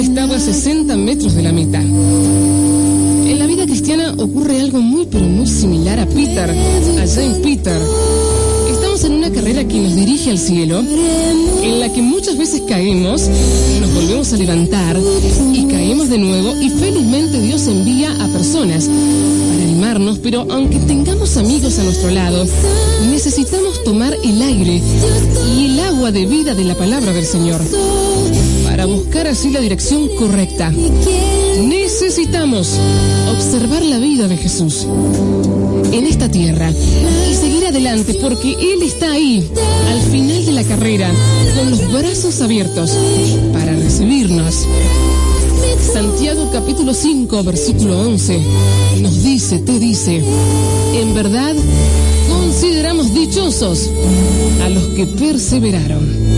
Estaba 0.00 0.36
a 0.36 0.40
60 0.40 0.96
metros 0.96 1.34
de 1.34 1.42
la 1.42 1.52
mitad. 1.52 1.82
En 1.82 3.38
la 3.38 3.46
vida 3.46 3.66
cristiana 3.66 4.14
ocurre 4.16 4.58
algo 4.58 4.80
muy 4.80 5.04
pero 5.04 5.26
muy 5.26 5.46
similar 5.46 5.98
a 5.98 6.06
Peter, 6.06 6.48
a 6.50 7.06
Jane 7.06 7.40
Peter. 7.42 7.78
Estamos 8.72 9.04
en 9.04 9.12
una 9.12 9.30
carrera 9.30 9.62
que 9.68 9.78
nos 9.78 9.94
dirige 9.94 10.30
al 10.30 10.38
cielo, 10.38 10.80
en 10.80 11.80
la 11.80 11.92
que 11.92 12.00
muchas 12.00 12.38
veces 12.38 12.62
caemos, 12.66 13.28
nos 13.78 13.94
volvemos 13.94 14.32
a 14.32 14.38
levantar 14.38 14.98
y 15.52 15.64
caemos 15.66 16.08
de 16.08 16.16
nuevo 16.16 16.56
y 16.58 16.70
felizmente 16.70 17.38
Dios 17.42 17.66
envía 17.66 18.10
a 18.24 18.26
personas 18.28 18.86
para 18.86 19.62
animarnos, 19.62 20.18
pero 20.18 20.46
aunque 20.48 20.78
tengamos 20.78 21.36
amigos 21.36 21.78
a 21.78 21.82
nuestro 21.82 22.10
lado, 22.10 22.46
necesitamos 23.10 23.84
tomar 23.84 24.16
el 24.24 24.40
aire 24.40 24.80
y 25.54 25.66
el 25.66 25.80
agua 25.80 26.10
de 26.10 26.24
vida 26.24 26.54
de 26.54 26.64
la 26.64 26.74
palabra 26.74 27.12
del 27.12 27.26
Señor 27.26 27.60
para 28.80 28.94
buscar 28.94 29.26
así 29.26 29.50
la 29.50 29.60
dirección 29.60 30.08
correcta. 30.16 30.72
Necesitamos 31.62 32.78
observar 33.30 33.84
la 33.84 33.98
vida 33.98 34.26
de 34.26 34.38
Jesús 34.38 34.86
en 35.92 36.06
esta 36.06 36.30
tierra 36.30 36.70
y 36.70 37.34
seguir 37.34 37.66
adelante 37.66 38.14
porque 38.14 38.52
Él 38.52 38.80
está 38.80 39.12
ahí 39.12 39.46
al 39.86 40.00
final 40.10 40.46
de 40.46 40.52
la 40.52 40.64
carrera 40.64 41.10
con 41.58 41.70
los 41.70 41.92
brazos 41.92 42.40
abiertos 42.40 42.96
para 43.52 43.74
recibirnos. 43.74 44.66
Santiago 45.92 46.48
capítulo 46.50 46.94
5 46.94 47.42
versículo 47.42 48.00
11 48.00 48.40
nos 49.02 49.22
dice, 49.22 49.58
te 49.58 49.78
dice, 49.78 50.22
en 50.94 51.14
verdad 51.14 51.54
consideramos 52.30 53.12
dichosos 53.12 53.90
a 54.64 54.70
los 54.70 54.84
que 54.94 55.04
perseveraron. 55.04 56.29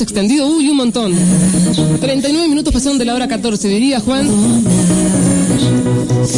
Extendido, 0.00 0.46
uy, 0.46 0.68
un 0.68 0.76
montón. 0.76 1.14
39 2.00 2.48
minutos 2.48 2.72
pasaron 2.72 2.98
de 2.98 3.04
la 3.04 3.14
hora 3.14 3.28
14, 3.28 3.68
diría 3.68 4.00
Juan. 4.00 4.28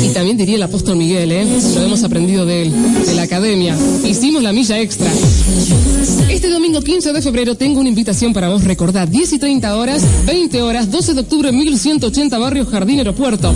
Y 0.03 0.09
también 0.11 0.37
diría 0.37 0.57
el 0.57 0.63
apóstol 0.63 0.97
Miguel, 0.97 1.33
¿eh? 1.33 1.47
Lo 1.75 1.83
hemos 1.83 2.03
aprendido 2.05 2.47
de 2.47 2.63
él, 2.63 2.73
de 3.07 3.15
la 3.15 3.23
academia. 3.23 3.77
Hicimos 4.05 4.43
la 4.43 4.53
milla 4.53 4.79
extra. 4.81 5.11
Este 6.43 6.53
domingo 6.53 6.81
15 6.81 7.13
de 7.13 7.23
febrero 7.23 7.55
tengo 7.55 7.79
una 7.79 7.89
invitación 7.89 8.33
para 8.33 8.49
vos. 8.49 8.65
Recordad, 8.65 9.07
10 9.07 9.35
y 9.35 9.39
30 9.39 9.77
horas, 9.77 10.03
20 10.27 10.61
horas, 10.61 10.91
12 10.91 11.15
de 11.15 11.21
octubre, 11.21 11.53
1180 11.53 12.37
Barrio 12.37 12.67
Jardín 12.67 12.99
Aeropuerto. 12.99 13.55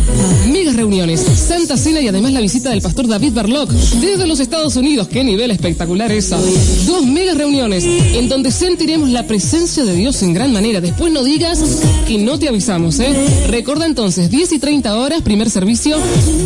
Megas 0.53 0.76
reuniones, 0.76 1.20
Santa 1.20 1.76
Cena 1.76 2.01
y 2.01 2.07
además 2.07 2.32
la 2.32 2.41
visita 2.41 2.70
del 2.70 2.82
pastor 2.82 3.09
David 3.09 3.32
Barlock 3.32 3.72
desde 3.72 4.28
los 4.28 4.39
Estados 4.39 4.76
Unidos. 4.76 5.09
Qué 5.09 5.24
nivel 5.24 5.51
espectacular 5.51 6.12
eso. 6.12 6.39
Dos 6.87 7.05
megas 7.05 7.37
reuniones 7.37 7.84
en 7.84 8.28
donde 8.28 8.53
sentiremos 8.53 9.11
la 9.11 9.26
presencia 9.26 9.84
de 9.84 9.97
Dios 9.97 10.22
en 10.22 10.32
gran 10.32 10.53
manera. 10.53 10.80
Después 10.80 11.12
no 11.12 11.24
digas 11.24 11.59
que 12.07 12.18
no 12.18 12.39
te 12.39 12.49
avisamos, 12.49 13.01
¿eh? 13.01 13.12
Recuerda 13.49 13.87
entonces, 13.87 14.30
10 14.30 14.53
y 14.53 14.59
30 14.61 14.95
horas, 14.95 15.22
primer 15.22 15.51
servicio, 15.51 15.97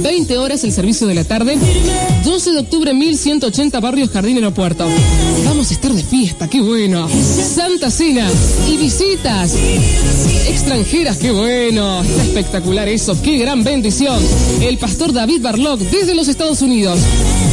20 0.03 0.38
horas 0.38 0.64
el 0.64 0.72
servicio 0.72 1.07
de 1.07 1.16
la 1.16 1.24
tarde, 1.24 1.59
12 2.24 2.53
de 2.53 2.59
octubre, 2.61 2.95
1180 2.95 3.78
Barrio 3.78 4.09
Jardín 4.09 4.36
Aeropuerto. 4.36 4.86
Vamos 5.45 5.70
a 5.70 5.74
estar 5.74 5.93
de 5.93 6.03
fiesta, 6.31 6.49
qué 6.49 6.61
bueno. 6.61 7.09
Santa 7.09 7.91
Cena 7.91 8.28
y 8.68 8.76
visitas 8.76 9.55
extranjeras, 10.49 11.16
qué 11.18 11.31
bueno. 11.31 12.03
Está 12.03 12.22
espectacular 12.22 12.89
eso, 12.89 13.20
qué 13.20 13.39
gran 13.39 13.64
bendición. 13.64 14.22
El 14.61 14.78
pastor 14.78 15.12
David 15.12 15.43
Barlock 15.43 15.81
desde 15.81 16.14
los 16.14 16.28
Estados 16.28 16.62
Unidos. 16.62 17.01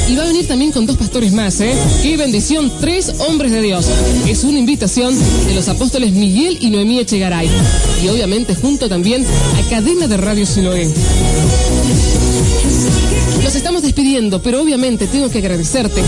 Y 0.09 0.15
va 0.15 0.23
a 0.23 0.27
venir 0.27 0.47
también 0.47 0.71
con 0.71 0.85
dos 0.85 0.95
pastores 0.95 1.33
más, 1.33 1.59
¿eh? 1.59 1.73
Qué 2.03 2.17
bendición, 2.17 2.71
tres 2.79 3.11
hombres 3.27 3.51
de 3.51 3.61
Dios. 3.61 3.85
Es 4.27 4.43
una 4.43 4.59
invitación 4.59 5.15
de 5.47 5.55
los 5.55 5.67
apóstoles 5.67 6.11
Miguel 6.13 6.57
y 6.61 6.69
Noemí 6.69 6.99
Echegaray. 6.99 7.49
Y 8.03 8.07
obviamente 8.09 8.55
junto 8.55 8.87
también 8.87 9.25
a 9.25 9.69
Cadena 9.69 10.07
de 10.07 10.17
Radio 10.17 10.45
Siloé. 10.45 10.87
Nos 13.47 13.55
estamos 13.55 13.81
despidiendo, 13.81 14.41
pero 14.41 14.61
obviamente 14.61 15.07
tengo 15.07 15.29
que 15.29 15.37
agradecerte 15.37 16.03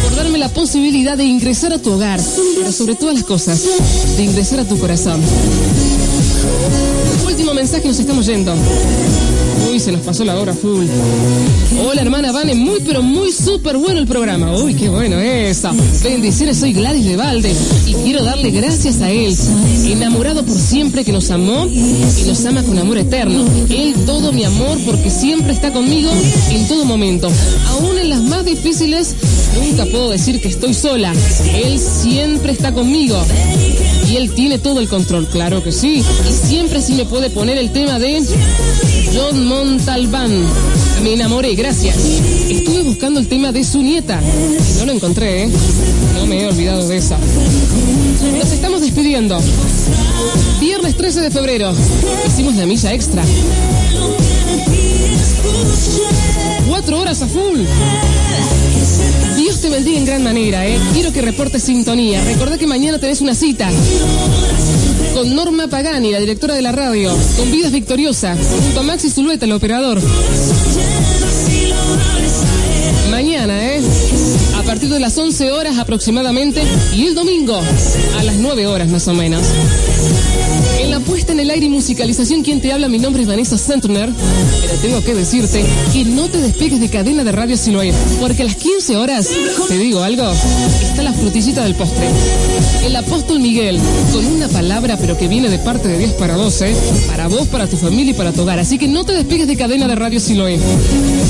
por 0.00 0.14
darme 0.14 0.38
la 0.38 0.48
posibilidad 0.48 1.16
de 1.16 1.24
ingresar 1.24 1.72
a 1.72 1.78
tu 1.78 1.90
hogar, 1.90 2.20
pero 2.54 2.70
sobre 2.70 2.94
todas 2.94 3.16
las 3.16 3.24
cosas, 3.24 3.60
de 4.16 4.22
ingresar 4.22 4.60
a 4.60 4.64
tu 4.64 4.78
corazón. 4.78 5.20
Último 7.26 7.54
mensaje, 7.54 7.88
nos 7.88 7.98
estamos 7.98 8.24
yendo. 8.24 8.54
Se 9.82 9.90
nos 9.90 10.02
pasó 10.02 10.24
la 10.24 10.38
hora 10.38 10.54
full. 10.54 10.86
Hola 11.84 12.02
hermana 12.02 12.30
Vane, 12.30 12.54
muy 12.54 12.78
pero 12.86 13.02
muy 13.02 13.32
súper 13.32 13.76
bueno 13.76 13.98
el 13.98 14.06
programa. 14.06 14.56
Uy, 14.56 14.74
qué 14.74 14.88
bueno 14.88 15.18
eso. 15.18 15.72
Bendiciones, 16.04 16.58
soy 16.58 16.72
Gladys 16.72 17.04
de 17.04 17.16
Valde 17.16 17.52
y 17.84 17.94
quiero 17.94 18.22
darle 18.22 18.52
gracias 18.52 19.00
a 19.00 19.10
él, 19.10 19.36
enamorado 19.86 20.44
por 20.44 20.56
siempre 20.56 21.04
que 21.04 21.10
nos 21.10 21.32
amó 21.32 21.66
y 21.66 22.22
nos 22.28 22.46
ama 22.46 22.62
con 22.62 22.78
amor 22.78 22.98
eterno. 22.98 23.44
Él 23.70 23.94
todo 24.06 24.32
mi 24.32 24.44
amor 24.44 24.78
porque 24.86 25.10
siempre 25.10 25.52
está 25.52 25.72
conmigo 25.72 26.12
en 26.50 26.68
todo 26.68 26.84
momento. 26.84 27.28
Aún 27.70 27.98
en 27.98 28.08
las 28.08 28.22
más 28.22 28.44
difíciles, 28.44 29.16
nunca 29.54 29.86
puedo 29.86 30.10
decir 30.10 30.40
que 30.40 30.48
estoy 30.48 30.74
sola. 30.74 31.12
Él 31.54 31.78
siempre 31.78 32.52
está 32.52 32.72
conmigo. 32.72 33.22
Y 34.08 34.16
él 34.16 34.32
tiene 34.34 34.58
todo 34.58 34.80
el 34.80 34.88
control, 34.88 35.26
claro 35.26 35.62
que 35.62 35.72
sí. 35.72 36.04
Y 36.28 36.48
siempre 36.48 36.82
sí 36.82 36.94
me 36.94 37.04
puede 37.04 37.30
poner 37.30 37.56
el 37.58 37.72
tema 37.72 37.98
de 37.98 38.22
John 39.14 39.46
Montalbán. 39.46 40.30
Me 41.02 41.14
enamoré, 41.14 41.54
gracias. 41.54 41.96
Estuve 42.48 42.82
buscando 42.82 43.20
el 43.20 43.28
tema 43.28 43.52
de 43.52 43.64
su 43.64 43.82
nieta. 43.82 44.20
No 44.78 44.86
lo 44.86 44.92
encontré, 44.92 45.44
¿eh? 45.44 45.50
No 46.14 46.26
me 46.26 46.42
he 46.42 46.46
olvidado 46.46 46.86
de 46.86 46.96
esa. 46.96 47.18
Nos 48.38 48.52
estamos 48.52 48.80
despidiendo. 48.80 49.38
Viernes 50.60 50.96
13 50.96 51.20
de 51.20 51.30
febrero. 51.30 51.72
Hicimos 52.26 52.54
la 52.56 52.66
milla 52.66 52.92
extra. 52.92 53.22
Cuatro 56.68 57.00
horas 57.00 57.22
a 57.22 57.26
full. 57.26 57.60
Dios 59.52 59.60
te 59.60 59.68
bendiga 59.68 59.98
en 59.98 60.06
gran 60.06 60.22
manera, 60.24 60.66
¿eh? 60.66 60.78
Quiero 60.94 61.12
que 61.12 61.20
reportes 61.20 61.62
sintonía. 61.62 62.24
Recordá 62.24 62.56
que 62.56 62.66
mañana 62.66 62.98
tenés 62.98 63.20
una 63.20 63.34
cita 63.34 63.68
con 65.12 65.34
Norma 65.34 65.68
Pagani, 65.68 66.10
la 66.10 66.20
directora 66.20 66.54
de 66.54 66.62
la 66.62 66.72
radio, 66.72 67.14
con 67.36 67.52
Vidas 67.52 67.70
Victoriosa, 67.70 68.34
junto 68.34 68.80
a 68.80 68.82
Maxi 68.82 69.10
Zulueta, 69.10 69.44
el 69.44 69.52
operador. 69.52 70.00
Mañana, 73.10 73.74
¿eh? 73.74 73.82
A 74.72 74.74
partir 74.74 74.88
de 74.88 75.00
las 75.00 75.18
11 75.18 75.52
horas 75.52 75.76
aproximadamente 75.76 76.62
y 76.96 77.04
el 77.04 77.14
domingo 77.14 77.60
a 78.18 78.22
las 78.22 78.36
9 78.36 78.66
horas 78.66 78.88
más 78.88 79.06
o 79.06 79.12
menos. 79.12 79.42
En 80.80 80.90
la 80.90 80.98
puesta 81.00 81.32
en 81.32 81.40
el 81.40 81.50
aire 81.50 81.66
y 81.66 81.68
musicalización, 81.68 82.42
quien 82.42 82.62
te 82.62 82.72
habla, 82.72 82.88
mi 82.88 82.98
nombre 82.98 83.20
es 83.20 83.28
Vanessa 83.28 83.58
Sentner, 83.58 84.08
pero 84.62 84.74
tengo 84.80 85.04
que 85.04 85.14
decirte 85.14 85.62
que 85.92 86.06
no 86.06 86.28
te 86.28 86.38
despegues 86.38 86.80
de 86.80 86.88
cadena 86.88 87.22
de 87.22 87.32
radio 87.32 87.58
Siloé, 87.58 87.92
porque 88.18 88.42
a 88.42 88.44
las 88.46 88.56
15 88.56 88.96
horas, 88.96 89.28
te 89.68 89.76
digo 89.76 90.02
algo, 90.02 90.32
está 90.82 91.02
la 91.02 91.12
frutillita 91.12 91.62
del 91.64 91.74
postre. 91.74 92.06
El 92.82 92.96
apóstol 92.96 93.40
Miguel, 93.40 93.78
con 94.10 94.24
una 94.24 94.48
palabra, 94.48 94.96
pero 94.96 95.18
que 95.18 95.28
viene 95.28 95.50
de 95.50 95.58
parte 95.58 95.88
de 95.88 95.98
Dios 95.98 96.12
para 96.12 96.36
vos, 96.36 96.62
¿eh? 96.62 96.74
Para 97.08 97.28
vos, 97.28 97.46
para 97.48 97.66
tu 97.66 97.76
familia 97.76 98.12
y 98.12 98.14
para 98.14 98.32
tu 98.32 98.40
hogar. 98.42 98.58
Así 98.58 98.78
que 98.78 98.88
no 98.88 99.04
te 99.04 99.12
despegues 99.12 99.46
de 99.46 99.56
cadena 99.56 99.86
de 99.86 99.94
radio 99.94 100.18
Siloé. 100.18 100.58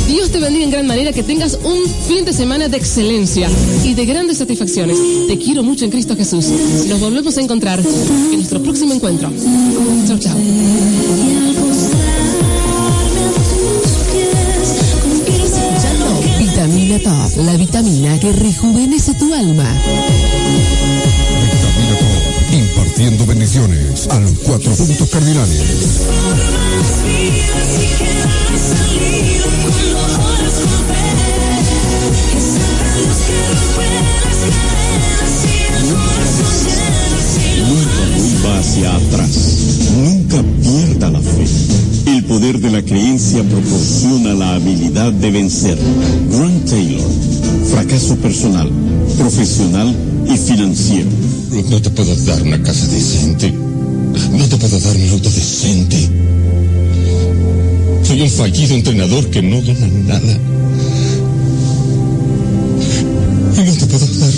Dios 0.06 0.30
te 0.30 0.38
bendiga 0.38 0.64
en 0.64 0.70
gran 0.70 0.86
manera, 0.86 1.12
que 1.12 1.24
tengas 1.24 1.58
un 1.64 1.82
fin 2.08 2.24
de 2.24 2.32
semana 2.32 2.68
de 2.68 2.76
excelencia 2.76 3.31
y 3.34 3.94
de 3.94 4.04
grandes 4.04 4.36
satisfacciones. 4.38 4.98
Te 5.26 5.38
quiero 5.38 5.62
mucho 5.62 5.86
en 5.86 5.90
Cristo 5.90 6.14
Jesús. 6.14 6.44
Nos 6.86 7.00
volvemos 7.00 7.34
a 7.38 7.40
encontrar 7.40 7.80
en 7.80 8.36
nuestro 8.36 8.62
próximo 8.62 8.92
encuentro. 8.92 9.30
Chao, 10.06 10.18
chao. 10.18 10.36
Vitamina 16.38 16.98
Top, 16.98 17.36
la 17.46 17.56
vitamina 17.56 18.20
que 18.20 18.32
rejuvenece 18.32 19.14
tu 19.14 19.32
alma. 19.32 19.64
Vitamina 21.42 21.96
Top, 21.98 22.54
impartiendo 22.54 23.24
bendiciones 23.24 24.08
a 24.08 24.20
los 24.20 24.32
cuatro 24.44 24.74
puntos 24.74 25.08
cardinales. 25.08 26.02
Nunca 37.68 38.18
vuelva 38.18 38.58
hacia 38.58 38.96
atrás. 38.96 39.30
Nunca 39.96 40.42
pierda 40.62 41.10
la 41.10 41.20
fe. 41.20 41.46
El 42.06 42.24
poder 42.24 42.58
de 42.60 42.70
la 42.70 42.82
creencia 42.82 43.42
proporciona 43.42 44.34
la 44.34 44.54
habilidad 44.54 45.12
de 45.12 45.30
vencer. 45.30 45.78
Grant 46.30 46.68
Taylor. 46.68 47.10
Fracaso 47.70 48.16
personal, 48.16 48.70
profesional 49.16 49.94
y 50.26 50.36
financiero. 50.36 51.08
No 51.70 51.80
te 51.80 51.90
puedo 51.90 52.14
dar 52.24 52.42
una 52.42 52.62
casa 52.62 52.86
decente. 52.88 53.52
No 53.52 54.44
te 54.48 54.56
puedo 54.56 54.78
dar 54.80 54.96
un 54.96 55.08
auto 55.10 55.30
decente. 55.30 56.08
Soy 58.02 58.22
un 58.22 58.30
fallido 58.30 58.74
entrenador 58.74 59.30
que 59.30 59.42
no 59.42 59.62
gana 59.62 59.88
nada. 60.06 60.51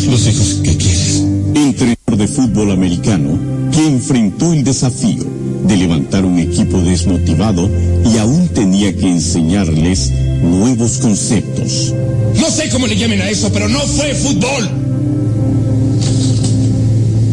Los 0.06 0.26
hijos 0.26 0.60
que 0.62 0.76
quieres. 0.76 1.22
Entrenador 1.54 2.16
de 2.16 2.28
fútbol 2.28 2.70
americano 2.72 3.38
que 3.72 3.86
enfrentó 3.86 4.52
el 4.52 4.64
desafío 4.64 5.24
de 5.66 5.76
levantar 5.76 6.24
un 6.24 6.38
equipo 6.38 6.80
desmotivado 6.80 7.70
y 8.12 8.18
aún 8.18 8.48
tenía 8.48 8.94
que 8.94 9.08
enseñarles 9.08 10.12
nuevos 10.42 10.98
conceptos. 10.98 11.94
No 12.36 12.50
sé 12.50 12.68
cómo 12.70 12.86
le 12.86 12.96
llamen 12.96 13.22
a 13.22 13.30
eso, 13.30 13.50
pero 13.52 13.68
no 13.68 13.80
fue 13.80 14.14
fútbol. 14.14 14.70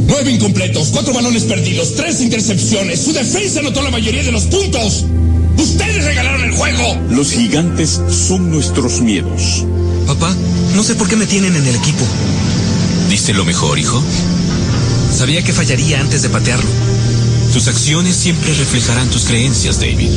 Nueve 0.07 0.31
incompletos, 0.31 0.89
cuatro 0.89 1.13
balones 1.13 1.43
perdidos, 1.43 1.95
tres 1.95 2.21
intercepciones. 2.21 2.99
Su 3.01 3.13
defensa 3.13 3.59
anotó 3.59 3.81
la 3.81 3.91
mayoría 3.91 4.23
de 4.23 4.31
los 4.31 4.43
puntos. 4.43 5.05
Ustedes 5.57 6.05
regalaron 6.05 6.43
el 6.43 6.51
juego. 6.51 6.97
Los 7.09 7.31
gigantes 7.31 8.01
son 8.09 8.49
nuestros 8.49 9.01
miedos. 9.01 9.65
Papá, 10.07 10.35
no 10.75 10.83
sé 10.83 10.95
por 10.95 11.07
qué 11.07 11.15
me 11.15 11.25
tienen 11.25 11.55
en 11.55 11.67
el 11.67 11.75
equipo. 11.75 12.03
¿Diste 13.11 13.33
lo 13.33 13.43
mejor, 13.43 13.77
hijo? 13.77 14.01
Sabía 15.13 15.43
que 15.43 15.51
fallaría 15.51 15.99
antes 15.99 16.21
de 16.21 16.29
patearlo. 16.29 16.69
Tus 17.51 17.67
acciones 17.67 18.15
siempre 18.15 18.53
reflejarán 18.53 19.09
tus 19.09 19.25
creencias, 19.25 19.81
David. 19.81 20.09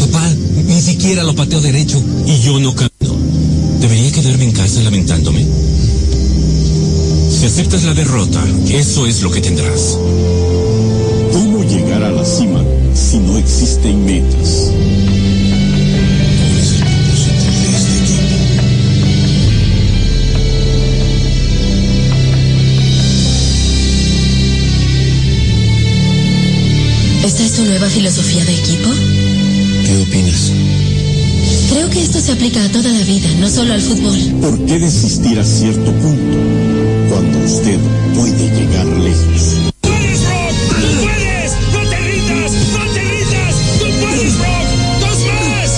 Papá, 0.00 0.30
ni 0.66 0.82
siquiera 0.82 1.24
lo 1.24 1.34
pateo 1.34 1.62
derecho. 1.62 2.04
Y 2.26 2.40
yo 2.40 2.60
no 2.60 2.74
camino. 2.74 3.16
¿Debería 3.80 4.12
quedarme 4.12 4.44
en 4.44 4.52
casa 4.52 4.82
lamentándome? 4.82 5.46
Si 7.30 7.46
aceptas 7.46 7.84
la 7.84 7.94
derrota, 7.94 8.44
eso 8.68 9.06
es 9.06 9.22
lo 9.22 9.30
que 9.30 9.40
tendrás. 9.40 9.98
¿Cómo 11.32 11.64
llegar 11.64 12.02
a 12.02 12.10
la 12.10 12.24
cima 12.26 12.62
si 12.92 13.16
no 13.16 13.38
existen 13.38 14.04
metas? 14.04 14.70
¿Esta 27.34 27.46
es 27.46 27.52
tu 27.54 27.64
nueva 27.64 27.88
filosofía 27.88 28.44
de 28.44 28.54
equipo? 28.54 28.88
¿Qué 29.84 30.02
opinas? 30.02 30.52
Creo 31.68 31.90
que 31.90 32.00
esto 32.00 32.20
se 32.20 32.30
aplica 32.30 32.62
a 32.62 32.68
toda 32.68 32.92
la 32.92 33.02
vida, 33.02 33.28
no 33.40 33.50
solo 33.50 33.74
al 33.74 33.80
fútbol. 33.80 34.16
¿Por 34.40 34.56
qué 34.66 34.78
desistir 34.78 35.40
a 35.40 35.44
cierto 35.44 35.90
punto 35.94 36.38
cuando 37.08 37.38
usted 37.40 37.80
puede 38.14 38.50
llegar 38.56 38.86
lejos? 38.86 39.56
¡Puedes, 39.80 40.22
Rock! 40.22 40.54
¡Tú 40.78 40.86
puedes! 41.02 41.52
¡No 41.72 41.80
te 41.90 41.98
rindas! 42.06 42.52
¡No 42.72 42.84
te 42.94 43.02
rindas! 43.02 43.54
¡Tú 43.80 43.86
puedes, 43.98 44.34
Rock! 44.38 44.68
¡Dos 45.00 45.18
más! 45.26 45.70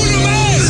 ¡Uno 0.00 0.16
más! 0.22 0.62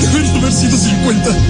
Debería 0.00 0.32
haber 0.38 0.52
sido 0.54 0.78
50. 0.78 1.49